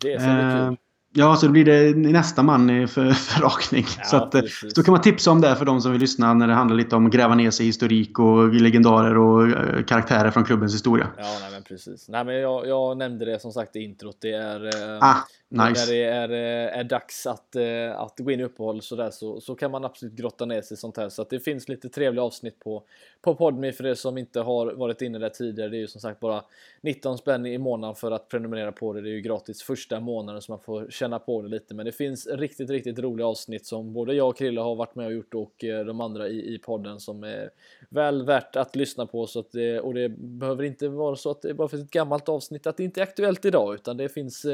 [0.00, 0.72] Det är så eh,
[1.12, 3.86] Ja, så då blir det nästa man för, för rakning.
[3.98, 4.34] Ja, så, att,
[4.74, 6.96] så kan man tipsa om det för de som vill lyssna när det handlar lite
[6.96, 11.06] om att gräva ner sig i historik och legendarer och uh, karaktärer från klubbens historia.
[11.16, 12.08] Ja, nej, men precis.
[12.08, 14.16] Nej, men jag, jag nämnde det som sagt i introt.
[14.20, 14.64] Det är...
[14.64, 15.16] Uh, ah,
[15.50, 15.62] Nice.
[15.62, 19.10] När det är, eh, är dags att, eh, att gå in i uppehåll så, där,
[19.10, 21.08] så, så kan man absolut grotta ner sig i sånt här.
[21.08, 22.82] Så att det finns lite trevliga avsnitt på,
[23.22, 25.70] på Podme för er som inte har varit inne där tidigare.
[25.70, 26.44] Det är ju som sagt bara
[26.80, 29.00] 19 spänn i månaden för att prenumerera på det.
[29.00, 31.74] Det är ju gratis första månaden så man får känna på det lite.
[31.74, 35.06] Men det finns riktigt, riktigt roliga avsnitt som både jag och Krille har varit med
[35.06, 37.50] och gjort och eh, de andra i, i podden som är
[37.88, 39.26] väl värt att lyssna på.
[39.26, 42.28] Så att det, och det behöver inte vara så att det bara för ett gammalt
[42.28, 44.46] avsnitt att det inte är aktuellt idag utan det finns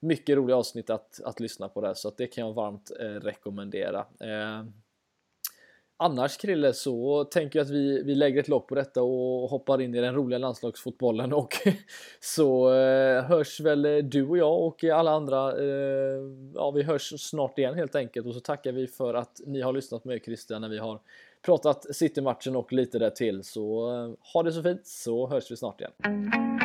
[0.00, 3.04] mycket roliga avsnitt att, att lyssna på där så att det kan jag varmt eh,
[3.04, 3.98] rekommendera.
[4.20, 4.64] Eh,
[5.96, 9.80] annars Krille så tänker jag att vi, vi lägger ett lock på detta och hoppar
[9.80, 11.54] in i den roliga landslagsfotbollen och
[12.20, 15.58] så eh, hörs väl eh, du och jag och alla andra.
[15.58, 16.20] Eh,
[16.54, 19.72] ja, vi hörs snart igen helt enkelt och så tackar vi för att ni har
[19.72, 21.00] lyssnat med Christian när vi har
[21.42, 25.56] pratat City-matchen och lite där till så eh, ha det så fint så hörs vi
[25.56, 26.55] snart igen.